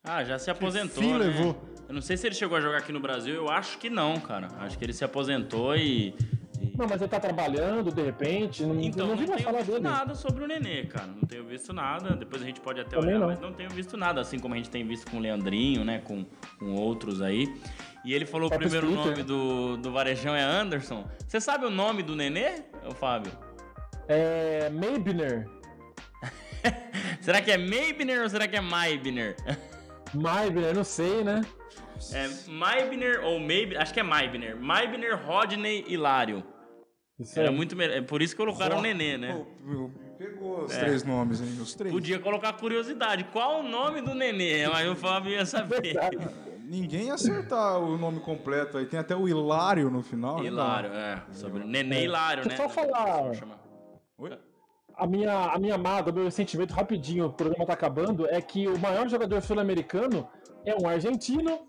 [0.02, 1.18] Ah, já se aposentou, fim né?
[1.18, 1.56] levou?
[1.88, 4.14] Eu não sei se ele chegou a jogar aqui no Brasil, eu acho que não,
[4.20, 4.48] cara.
[4.58, 6.14] Acho que ele se aposentou e...
[6.58, 9.72] e- Não, mas ele tá trabalhando, de repente, não, Então, não não tenho falar visto
[9.72, 9.82] dele.
[9.84, 11.08] nada sobre o Nenê, cara.
[11.08, 12.16] Não tenho visto nada.
[12.16, 13.26] Depois a gente pode até Também olhar, não.
[13.26, 14.22] mas não tenho visto nada.
[14.22, 15.98] Assim como a gente tem visto com o Leandrinho, né?
[15.98, 16.24] Com,
[16.58, 17.52] com outros aí.
[18.02, 19.10] E ele falou o primeiro Splitter.
[19.10, 21.04] nome do, do Varejão é Anderson.
[21.28, 22.62] Você sabe o nome do Nenê,
[22.94, 23.32] Fábio?
[24.10, 24.68] É.
[24.70, 25.48] Maybiner.
[27.20, 29.36] Será que é Maybner ou será que é Maybner?
[30.12, 31.42] Maybiner, não sei, né?
[32.12, 33.80] É Maybner ou Maybner?
[33.80, 34.56] Acho que é Maybner.
[34.56, 36.42] Maybner, Rodney Hilário.
[37.20, 37.54] Isso Era aí.
[37.54, 37.98] muito melhor.
[37.98, 39.44] É por isso que colocaram o Nenê, né?
[40.18, 41.58] Pegou os três nomes, hein?
[41.60, 41.92] Os três.
[41.92, 43.24] Podia colocar curiosidade.
[43.24, 44.66] Qual o nome do Nenê?
[44.66, 45.94] Mas o Fábio ia saber.
[46.64, 48.86] Ninguém ia acertar o nome completo aí.
[48.86, 50.38] Tem até o Hilário no final.
[50.38, 50.46] né?
[50.46, 51.22] Hilário, é.
[51.32, 51.64] Sobre...
[51.64, 52.56] Nenê Hilário, né?
[52.56, 53.32] Só falar.
[54.20, 54.38] Oi?
[54.96, 58.78] A minha, a minha mágoa, meu sentimento rapidinho, o programa tá acabando, é que o
[58.78, 60.28] maior jogador sul-americano
[60.62, 61.66] é um argentino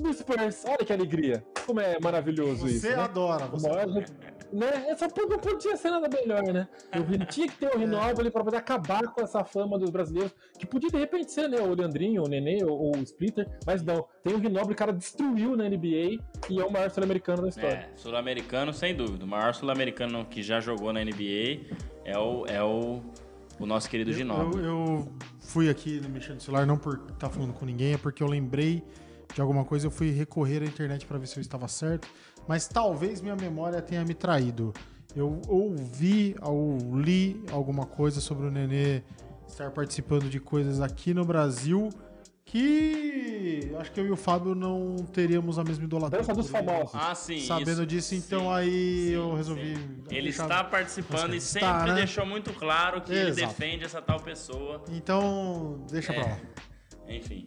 [0.00, 0.64] do Spurs.
[0.66, 1.44] Olha que alegria.
[1.66, 2.80] Como é maravilhoso isso.
[2.80, 3.02] Você né?
[3.02, 4.06] adora, você maior, adora.
[4.52, 4.86] né?
[4.88, 6.68] Essa não podia ser nada melhor, né?
[6.92, 10.66] Eu tinha que ter o Rinaldo para poder acabar com essa fama dos brasileiros, que
[10.66, 11.60] podia de repente ser, né?
[11.60, 14.06] O Leandrinho, o Nenê, ou ou o Splitter, mas não.
[14.22, 16.18] Tem o Rinaldo, o cara destruiu na NBA
[16.50, 17.90] e é o maior sul-americano da história.
[17.92, 19.24] É, sul-americano, sem dúvida.
[19.24, 21.60] O maior sul-americano que já jogou na NBA
[22.04, 23.00] é o, é o,
[23.58, 24.64] o nosso querido Eu, Ginóbili.
[24.64, 28.26] eu fui aqui mexendo no celular, não por estar falando com ninguém, é porque eu
[28.26, 28.82] lembrei
[29.34, 32.06] de alguma coisa, eu fui recorrer à internet para ver se eu estava certo,
[32.46, 34.72] mas talvez minha memória tenha me traído.
[35.14, 39.02] Eu ouvi ou li alguma coisa sobre o Nenê
[39.46, 41.90] estar participando de coisas aqui no Brasil
[42.44, 46.20] que acho que eu e o Fábio não teríamos a mesma idolatria.
[46.20, 46.52] Dança dos ele.
[46.64, 46.94] famosos.
[46.94, 47.40] Ah, sim.
[47.40, 47.86] Sabendo isso.
[47.86, 49.76] disso, então Sim, aí sim, eu resolvi.
[49.76, 49.82] sim.
[50.10, 51.96] Ele deixar- está participando e Está, sempre né?
[51.96, 53.48] deixou muito claro que ele Exato.
[53.48, 54.82] defende essa tal pessoa.
[54.90, 56.38] Então, deixa pra lá.
[57.16, 57.46] Enfim.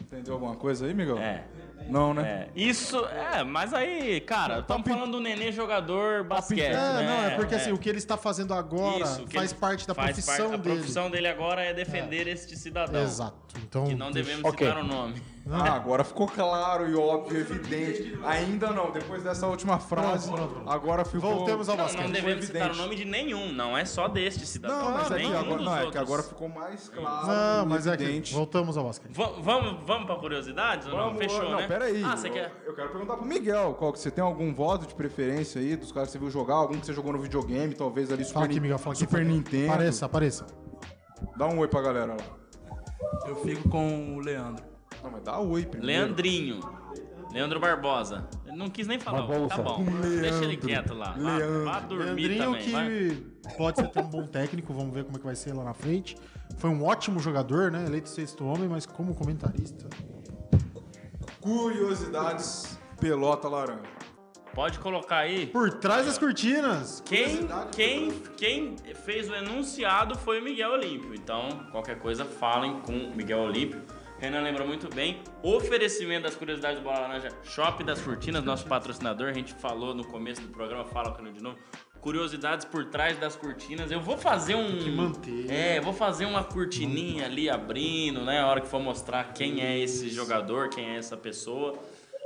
[0.00, 1.18] Entendeu alguma coisa aí, Miguel?
[1.18, 1.44] É.
[1.88, 2.22] Não, né?
[2.22, 7.02] É, isso, é, mas aí, cara, estamos pin- falando do Nenê jogador basquete, É, né?
[7.06, 10.12] não, é porque assim, o que ele está fazendo agora Isso, faz parte da faz
[10.12, 10.74] profissão parte- dele.
[10.74, 13.02] A profissão dele agora é defender este cidadão.
[13.02, 13.36] Exato.
[13.62, 14.66] Então, Que não devemos Ok.
[14.66, 15.20] citar o nome.
[15.48, 18.16] Ah, agora ficou claro e óbvio, evidente.
[18.24, 20.70] Ainda não, depois dessa última frase, Pronto, pronto, pronto.
[20.70, 21.34] agora ficou...
[21.36, 22.04] Voltemos ao Não, basquete.
[22.04, 22.82] não devemos foi citar o evidente.
[22.82, 24.78] nome de nenhum, não é só deste cidadão.
[24.84, 27.66] Não, mas é que nenhum agora, dos não, é que agora ficou mais claro Não,
[27.66, 28.34] mas é que evidente.
[28.34, 29.12] voltamos ao basquete.
[29.12, 31.04] Va- Vamos, vamos pra curiosidades ou não?
[31.06, 31.66] Vamos- Fechou, não, né?
[31.66, 32.04] peraí.
[32.04, 32.52] Ah, você eu, quer...
[32.66, 35.90] eu quero perguntar pro Miguel, qual que você tem algum voto de preferência aí dos
[35.90, 38.46] caras que você viu jogar, algum que você jogou no videogame, talvez ali Super, Fala
[38.46, 39.00] aqui, Miguel, fala aqui.
[39.00, 39.28] Super aqui.
[39.30, 39.72] Nintendo.
[39.72, 40.46] Apareça, apareça.
[41.36, 43.26] Dá um oi pra galera lá.
[43.26, 44.69] Eu fico com o Leandro.
[45.02, 46.04] Não, mas dá oi primeiro.
[46.04, 46.60] Leandrinho.
[47.32, 48.28] Leandro Barbosa.
[48.44, 49.22] Ele não quis nem falar.
[49.22, 49.48] Barbosa.
[49.48, 49.84] Tá bom.
[49.84, 51.12] Deixa ele quieto lá.
[51.12, 51.64] Vá, Leandro.
[51.64, 53.08] vá dormir Leandrinho, também.
[53.08, 53.16] vai.
[53.50, 55.62] que pode ser até um bom técnico, vamos ver como é que vai ser lá
[55.62, 56.16] na frente.
[56.58, 57.86] Foi um ótimo jogador, né?
[57.86, 59.88] Eleito sexto homem, mas como comentarista.
[61.40, 64.00] Curiosidades Pelota Laranja.
[64.54, 65.46] Pode colocar aí.
[65.46, 67.00] Por trás das cortinas.
[67.06, 71.14] Quem, quem, quem fez o enunciado foi o Miguel Olímpio.
[71.14, 73.80] Então, qualquer coisa, falem com o Miguel Olímpio.
[74.20, 75.22] Renan lembra muito bem.
[75.42, 79.28] Oferecimento das curiosidades do Bola Laranja, Shop das Cortinas, nosso patrocinador.
[79.28, 81.56] A gente falou no começo do programa, fala com ele de novo.
[82.02, 83.90] Curiosidades por trás das cortinas.
[83.90, 84.76] Eu vou fazer um.
[84.76, 85.50] que manter.
[85.50, 88.40] É, vou fazer uma cortininha ali abrindo, né?
[88.40, 91.78] A hora que for mostrar quem é esse jogador, quem é essa pessoa.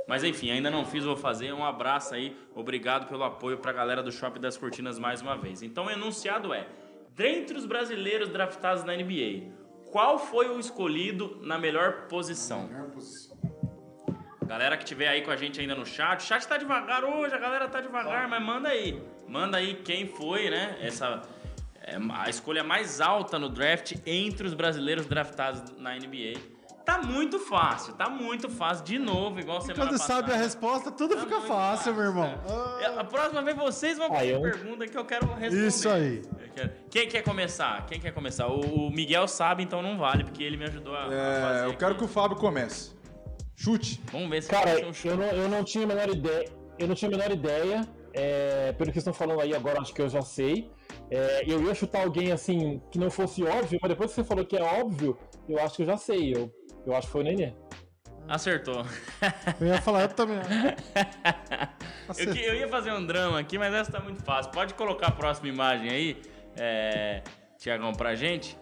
[0.05, 1.53] Mas enfim, ainda não fiz, vou fazer.
[1.53, 5.61] Um abraço aí, obrigado pelo apoio pra galera do Shopping das Cortinas mais uma vez.
[5.61, 6.67] Então o enunciado é:
[7.15, 9.54] dentre os brasileiros draftados na NBA,
[9.95, 12.69] qual foi o escolhido na melhor posição?
[14.45, 17.33] Galera que tiver aí com a gente ainda no chat, o chat tá devagar hoje,
[17.33, 19.01] a galera tá devagar, mas manda aí.
[19.25, 20.77] Manda aí quem foi, né?
[20.81, 21.21] Essa
[21.79, 26.41] é, a escolha mais alta no draft entre os brasileiros draftados na NBA.
[26.85, 28.85] Tá muito fácil, tá muito fácil.
[28.85, 30.19] De novo, igual semana Quando passada.
[30.21, 32.39] sabe a resposta, tudo Tá fica muito fácil, meu irmão.
[32.47, 35.67] Ah, A próxima vez vocês vão Ah, fazer eu- pergunta que eu quero responder.
[35.67, 36.21] Isso aí.
[36.55, 37.85] Quero- Quem quer começar?
[37.87, 38.47] Quem quer começar?
[38.47, 41.65] O o Miguel sabe, então não vale, porque ele me ajudou a, a É, fazer.
[41.65, 41.99] eu quero aqui.
[41.99, 42.93] que o Fábio comece.
[43.55, 44.01] Chute.
[44.11, 45.07] Vamos ver se Cara, um chute.
[45.07, 46.49] eu não, eu não tinha a menor ideia.
[46.77, 47.81] Eu não tinha a menor ideia.
[48.17, 50.71] é, pelo que estão falando aí agora, acho que eu já sei.
[51.11, 54.45] É, eu ia chutar alguém assim que não fosse óbvio, mas depois que você falou
[54.45, 55.17] que é óbvio,
[55.49, 56.33] eu acho que eu já sei.
[56.33, 56.49] Eu,
[56.85, 57.53] eu acho que foi o Nenê.
[58.27, 58.83] Acertou.
[59.61, 60.37] Eu ia falar, eu também.
[62.17, 64.51] Eu, que- eu ia fazer um drama aqui, mas essa tá muito fácil.
[64.51, 66.21] Pode colocar a próxima imagem aí,
[66.55, 67.23] é,
[67.57, 68.55] Tiagão, pra gente.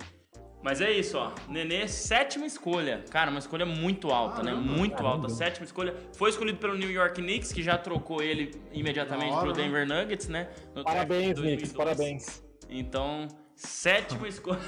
[0.61, 1.33] Mas é isso, ó.
[1.49, 3.03] Nenê, sétima escolha.
[3.09, 4.53] Cara, uma escolha muito alta, né?
[4.53, 5.27] Muito alta.
[5.27, 5.93] Sétima escolha.
[6.15, 9.63] Foi escolhido pelo New York Knicks, que já trocou ele imediatamente hora, pro né?
[9.63, 10.47] Denver Nuggets, né?
[10.73, 11.55] No Parabéns, 2002.
[11.57, 12.43] Knicks, parabéns.
[12.69, 14.59] Então, sétima escolha.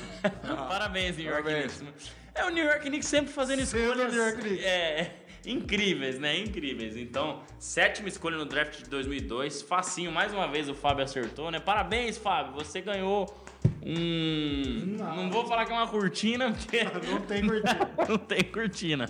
[0.67, 1.77] parabéns, New York Parabéns.
[1.77, 2.11] Knicks.
[2.35, 4.65] É o New York Knicks sempre fazendo Sendo escolhas New York Knicks.
[4.65, 5.11] é,
[5.45, 6.37] incríveis, né?
[6.37, 6.97] Incríveis.
[6.97, 9.61] Então, sétima escolha no draft de 2002.
[9.61, 11.59] Facinho, mais uma vez o Fábio acertou, né?
[11.59, 12.53] Parabéns, Fábio.
[12.55, 13.33] Você ganhou
[13.85, 14.97] um.
[14.97, 17.91] Não, vou falar que é uma cortina, porque Não tem cortina.
[18.09, 19.05] não tem cortina.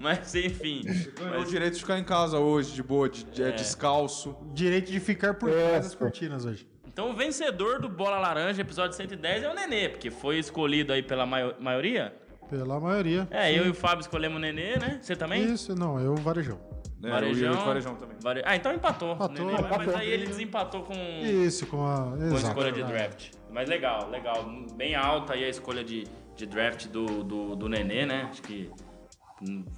[0.00, 0.82] Mas enfim.
[1.16, 4.36] Ganhou o Mas, direito de ficar em casa hoje, de boa, de, de- descalço.
[4.52, 6.00] Direito de ficar por É, trás das pô.
[6.00, 6.66] cortinas hoje.
[6.88, 11.02] então, o vencedor do Bola Laranja, episódio 110, é o Nenê, porque foi escolhido aí
[11.02, 12.14] pela maio- maioria.
[12.48, 13.26] Pela maioria.
[13.30, 14.98] É, eu e o Fábio escolhemos o Nenê, né?
[15.00, 15.44] Você também?
[15.44, 16.58] Isso, não, eu varejão.
[17.02, 18.16] É, eu ia de varejão também.
[18.22, 19.12] Vare- Ah, então empatou.
[19.12, 19.46] Empatou.
[19.46, 22.16] Nenê, mas- aí ele desempatou com, Isso, com a.
[22.16, 23.30] com a escolha de draft.
[23.50, 24.44] Mas legal, legal.
[24.74, 28.28] Bem alta aí a escolha de, de draft do, do, do Nenê, né?
[28.30, 28.70] Acho que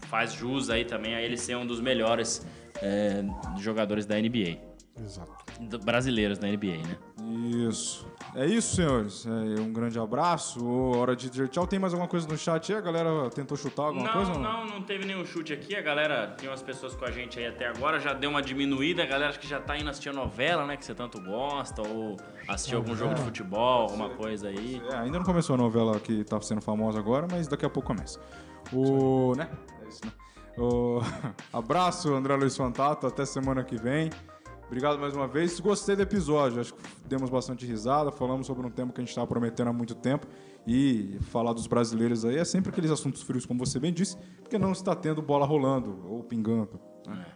[0.02, 2.46] faz jus aí também a ele ser um dos melhores
[2.80, 3.24] é,
[3.58, 4.58] jogadores da NBA.
[4.98, 5.34] Exato.
[5.84, 6.96] Brasileiros da NBA, né?
[7.68, 8.06] Isso.
[8.36, 9.26] É isso, senhores.
[9.26, 9.30] É,
[9.60, 10.62] um grande abraço.
[10.94, 11.66] Hora de dizer tchau.
[11.66, 12.78] Tem mais alguma coisa no chat aí?
[12.78, 14.32] A galera tentou chutar alguma não, coisa?
[14.32, 15.74] ou não, não teve nenhum chute aqui.
[15.74, 19.02] A galera, tem umas pessoas com a gente aí até agora, já deu uma diminuída.
[19.04, 20.76] A galera acho que já tá indo assistir a novela, né?
[20.76, 24.82] Que você tanto gosta, ou assistir algum jogo de futebol, alguma coisa aí.
[24.92, 27.86] É, ainda não começou a novela que tá sendo famosa agora, mas daqui a pouco
[27.86, 28.20] começa.
[28.70, 29.34] O.
[29.34, 29.48] né?
[29.82, 30.12] É isso, né?
[30.58, 31.00] O...
[31.50, 33.06] Abraço, André Luiz Fantato.
[33.06, 34.10] Até semana que vem.
[34.66, 35.60] Obrigado mais uma vez.
[35.60, 36.60] Gostei do episódio.
[36.60, 38.10] Acho que demos bastante risada.
[38.10, 40.26] Falamos sobre um tema que a gente estava prometendo há muito tempo.
[40.66, 44.58] E falar dos brasileiros aí é sempre aqueles assuntos frios, como você bem disse, porque
[44.58, 46.80] não está tendo bola rolando ou pingando.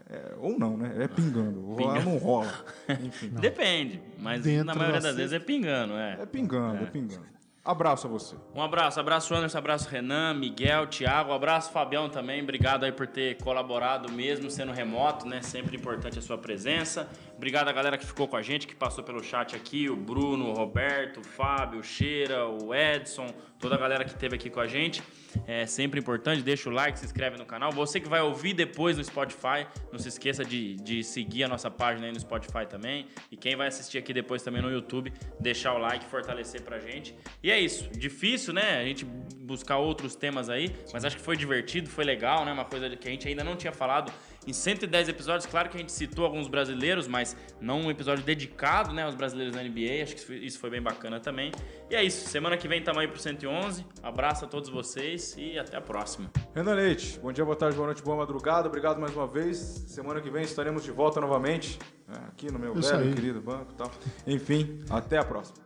[0.08, 0.96] É, ou não, né?
[0.98, 1.60] É pingando.
[1.60, 2.52] Rolar não rola.
[3.04, 3.28] Enfim.
[3.28, 6.18] Depende, mas Dentro na maioria da das vezes é pingando, é.
[6.20, 7.24] É pingando, é pingando.
[7.62, 8.36] Abraço a você.
[8.54, 13.36] Um abraço, abraço Anderson, abraço Renan, Miguel, Thiago, abraço Fabião também, obrigado aí por ter
[13.36, 15.42] colaborado mesmo sendo remoto, né?
[15.42, 17.06] Sempre importante a sua presença.
[17.40, 20.50] Obrigado a galera que ficou com a gente, que passou pelo chat aqui, o Bruno,
[20.50, 23.28] o Roberto, o Fábio, o Cheira, o Edson,
[23.58, 25.02] toda a galera que esteve aqui com a gente.
[25.46, 27.72] É sempre importante, deixa o like, se inscreve no canal.
[27.72, 31.70] Você que vai ouvir depois no Spotify, não se esqueça de, de seguir a nossa
[31.70, 33.06] página aí no Spotify também.
[33.30, 35.10] E quem vai assistir aqui depois também no YouTube,
[35.40, 37.14] deixar o like, fortalecer pra gente.
[37.42, 37.88] E é isso.
[37.88, 38.78] Difícil, né?
[38.78, 42.52] A gente buscar outros temas aí, mas acho que foi divertido, foi legal, né?
[42.52, 44.12] Uma coisa que a gente ainda não tinha falado.
[44.46, 48.92] Em 110 episódios, claro que a gente citou alguns brasileiros, mas não um episódio dedicado
[48.92, 50.02] né, aos brasileiros na NBA.
[50.02, 51.52] Acho que isso foi- bem bacana também.
[51.90, 52.26] E é isso.
[52.28, 53.84] Semana que vem tamo aí pro 111.
[54.02, 56.30] Abraço a todos vocês e até a próxima.
[56.54, 58.66] Renan Leite, bom dia, boa tarde, boa noite, boa madrugada.
[58.68, 59.58] Obrigado mais uma vez.
[59.58, 61.78] Semana que vem estaremos de volta novamente.
[62.08, 63.14] é, aqui no meu Isso velho aí.
[63.14, 63.90] querido banco e tal.
[64.26, 65.58] Enfim, até a próxima.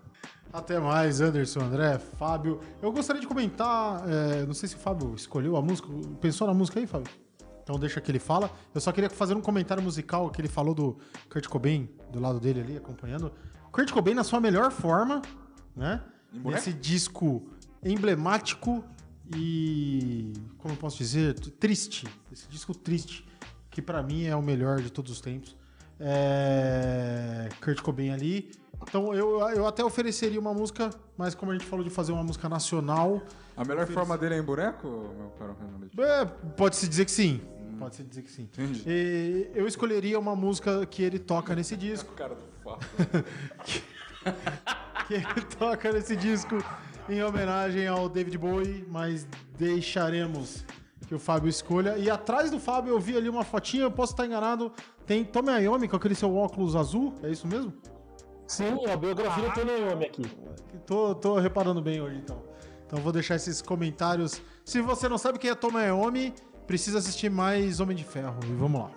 [0.53, 2.61] Até mais, Anderson, André, Fábio.
[2.83, 5.89] Eu gostaria de comentar, é, não sei se o Fábio escolheu a música,
[6.21, 7.11] pensou na música aí, Fábio?
[7.65, 8.51] Então deixa que ele fala.
[8.75, 10.99] Eu só queria fazer um comentário musical que ele falou do
[11.31, 13.33] Kurt Cobain, do lado dele ali, acompanhando.
[13.73, 15.23] Kurt Cobain na sua melhor forma,
[15.75, 16.03] né?
[16.33, 17.49] Nesse disco
[17.83, 18.85] emblemático
[19.35, 22.07] e, como eu posso dizer, triste.
[22.31, 23.27] Esse disco triste,
[23.71, 25.57] que pra mim é o melhor de todos os tempos.
[25.99, 27.49] É...
[27.63, 28.53] Kurt Cobain ali.
[28.83, 32.23] Então eu, eu até ofereceria uma música, mas como a gente falou de fazer uma
[32.23, 33.23] música nacional,
[33.57, 34.87] A melhor forma dele é em boneco,
[35.17, 35.57] meu caro
[35.97, 36.25] é,
[36.57, 37.41] pode-se dizer que sim.
[37.79, 38.43] Pode-se dizer que sim.
[38.43, 38.83] Entendi.
[38.87, 42.13] E eu escolheria uma música que ele toca nesse disco.
[42.15, 42.89] Cara do Fábio.
[45.07, 45.25] que ele
[45.59, 46.57] toca nesse disco
[47.09, 49.27] em homenagem ao David Bowie, mas
[49.59, 50.65] deixaremos
[51.07, 51.99] que o Fábio escolha.
[51.99, 54.73] E atrás do Fábio eu vi ali uma fotinha, eu posso estar enganado,
[55.07, 57.73] tem Tommy Iommi com aquele seu óculos azul, é isso mesmo?
[58.47, 60.23] Sim, a biografia do Tony Iommi aqui.
[60.87, 62.43] Tô, tô reparando bem hoje então.
[62.87, 64.41] Então vou deixar esses comentários.
[64.65, 66.35] Se você não sabe quem é Tommy Iommi,
[66.67, 68.39] precisa assistir mais Homem de Ferro.
[68.45, 68.91] E vamos lá.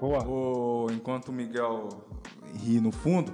[0.00, 0.24] Boa.
[0.26, 1.88] O- enquanto o Miguel
[2.54, 3.32] ri no fundo,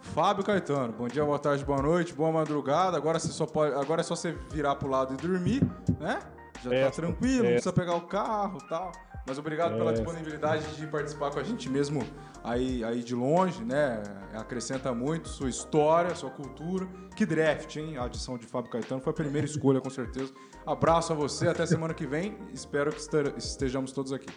[0.00, 2.96] Fábio Caetano, bom dia, boa tarde, boa noite, boa madrugada.
[2.96, 5.62] Agora, você só pode, agora é só você virar pro lado e dormir,
[6.00, 6.18] né?
[6.64, 7.52] Já É, tá tranquilo, não é.
[7.52, 8.92] precisa pegar o carro e tal.
[9.26, 9.94] Mas obrigado pela É.
[9.94, 12.02] disponibilidade de participar com a gente mesmo
[12.42, 14.02] aí, aí de longe, né?
[14.34, 16.88] Acrescenta muito sua história, sua cultura.
[17.14, 17.96] Que draft, hein?
[17.96, 20.32] A adição de Fábio Caetano foi a primeira escolha, com certeza.
[20.66, 22.36] Abraço a você, até semana que vem.
[22.52, 24.28] Espero que este- estejamos todos aqui.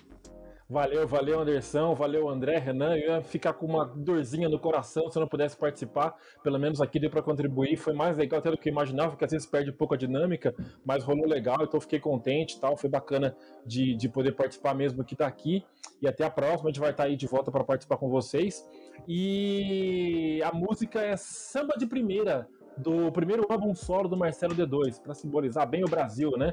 [0.70, 1.94] Valeu, valeu, Anderson.
[1.94, 2.96] Valeu, André, Renan.
[2.96, 6.16] Eu ia ficar com uma dorzinha no coração se eu não pudesse participar.
[6.42, 7.76] Pelo menos aqui deu para contribuir.
[7.76, 9.98] Foi mais legal até do que eu imaginava, porque às vezes perde um pouco a
[9.98, 12.76] dinâmica, mas rolou legal, então fiquei contente tal.
[12.78, 15.64] Foi bacana de, de poder participar mesmo que tá aqui.
[16.02, 18.66] E até a próxima, a gente vai estar aí de volta para participar com vocês.
[19.08, 22.48] E a música é Samba de Primeira,
[22.78, 26.52] do primeiro álbum solo do Marcelo D2, para simbolizar bem o Brasil, né?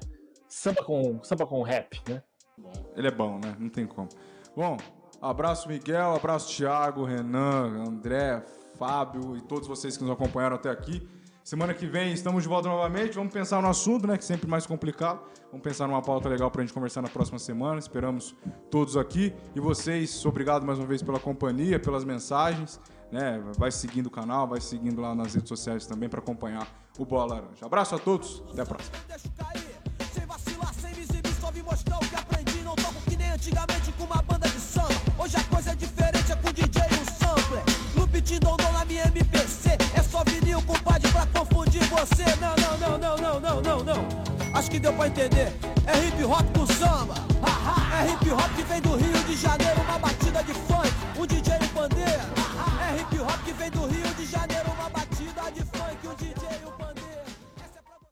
[0.48, 2.22] Samba com, samba com rap, né?
[2.96, 3.56] Ele é bom, né?
[3.58, 4.08] Não tem como.
[4.56, 4.76] Bom,
[5.20, 8.44] abraço Miguel, abraço Thiago, Renan, André,
[8.76, 11.06] Fábio e todos vocês que nos acompanharam até aqui.
[11.42, 13.14] Semana que vem estamos de volta novamente.
[13.14, 14.16] Vamos pensar no assunto, né?
[14.16, 15.20] Que é sempre mais complicado.
[15.50, 17.78] Vamos pensar numa pauta legal pra gente conversar na próxima semana.
[17.78, 18.36] Esperamos
[18.70, 19.34] todos aqui.
[19.54, 22.78] E vocês, obrigado mais uma vez pela companhia, pelas mensagens.
[23.12, 23.42] Né?
[23.58, 26.66] Vai seguindo o canal, vai seguindo lá nas redes sociais também para acompanhar
[26.98, 27.66] o Bola Laranja.
[27.66, 28.96] Abraço a todos, até a próxima.
[33.32, 34.94] Antigamente com uma banda de samba.
[35.18, 39.70] Hoje a coisa é diferente, é com DJ e um dondon na minha MPC.
[39.94, 42.24] É só vinil, compadre, pra confundir você.
[42.36, 44.08] Não, não, não, não, não, não, não.
[44.54, 45.54] Acho que deu pra entender.
[45.86, 47.14] É hip hop com samba.
[47.98, 49.80] É hip hop que vem do Rio de Janeiro
[53.18, 54.59] rock, rock vem do Rio de Janeiro.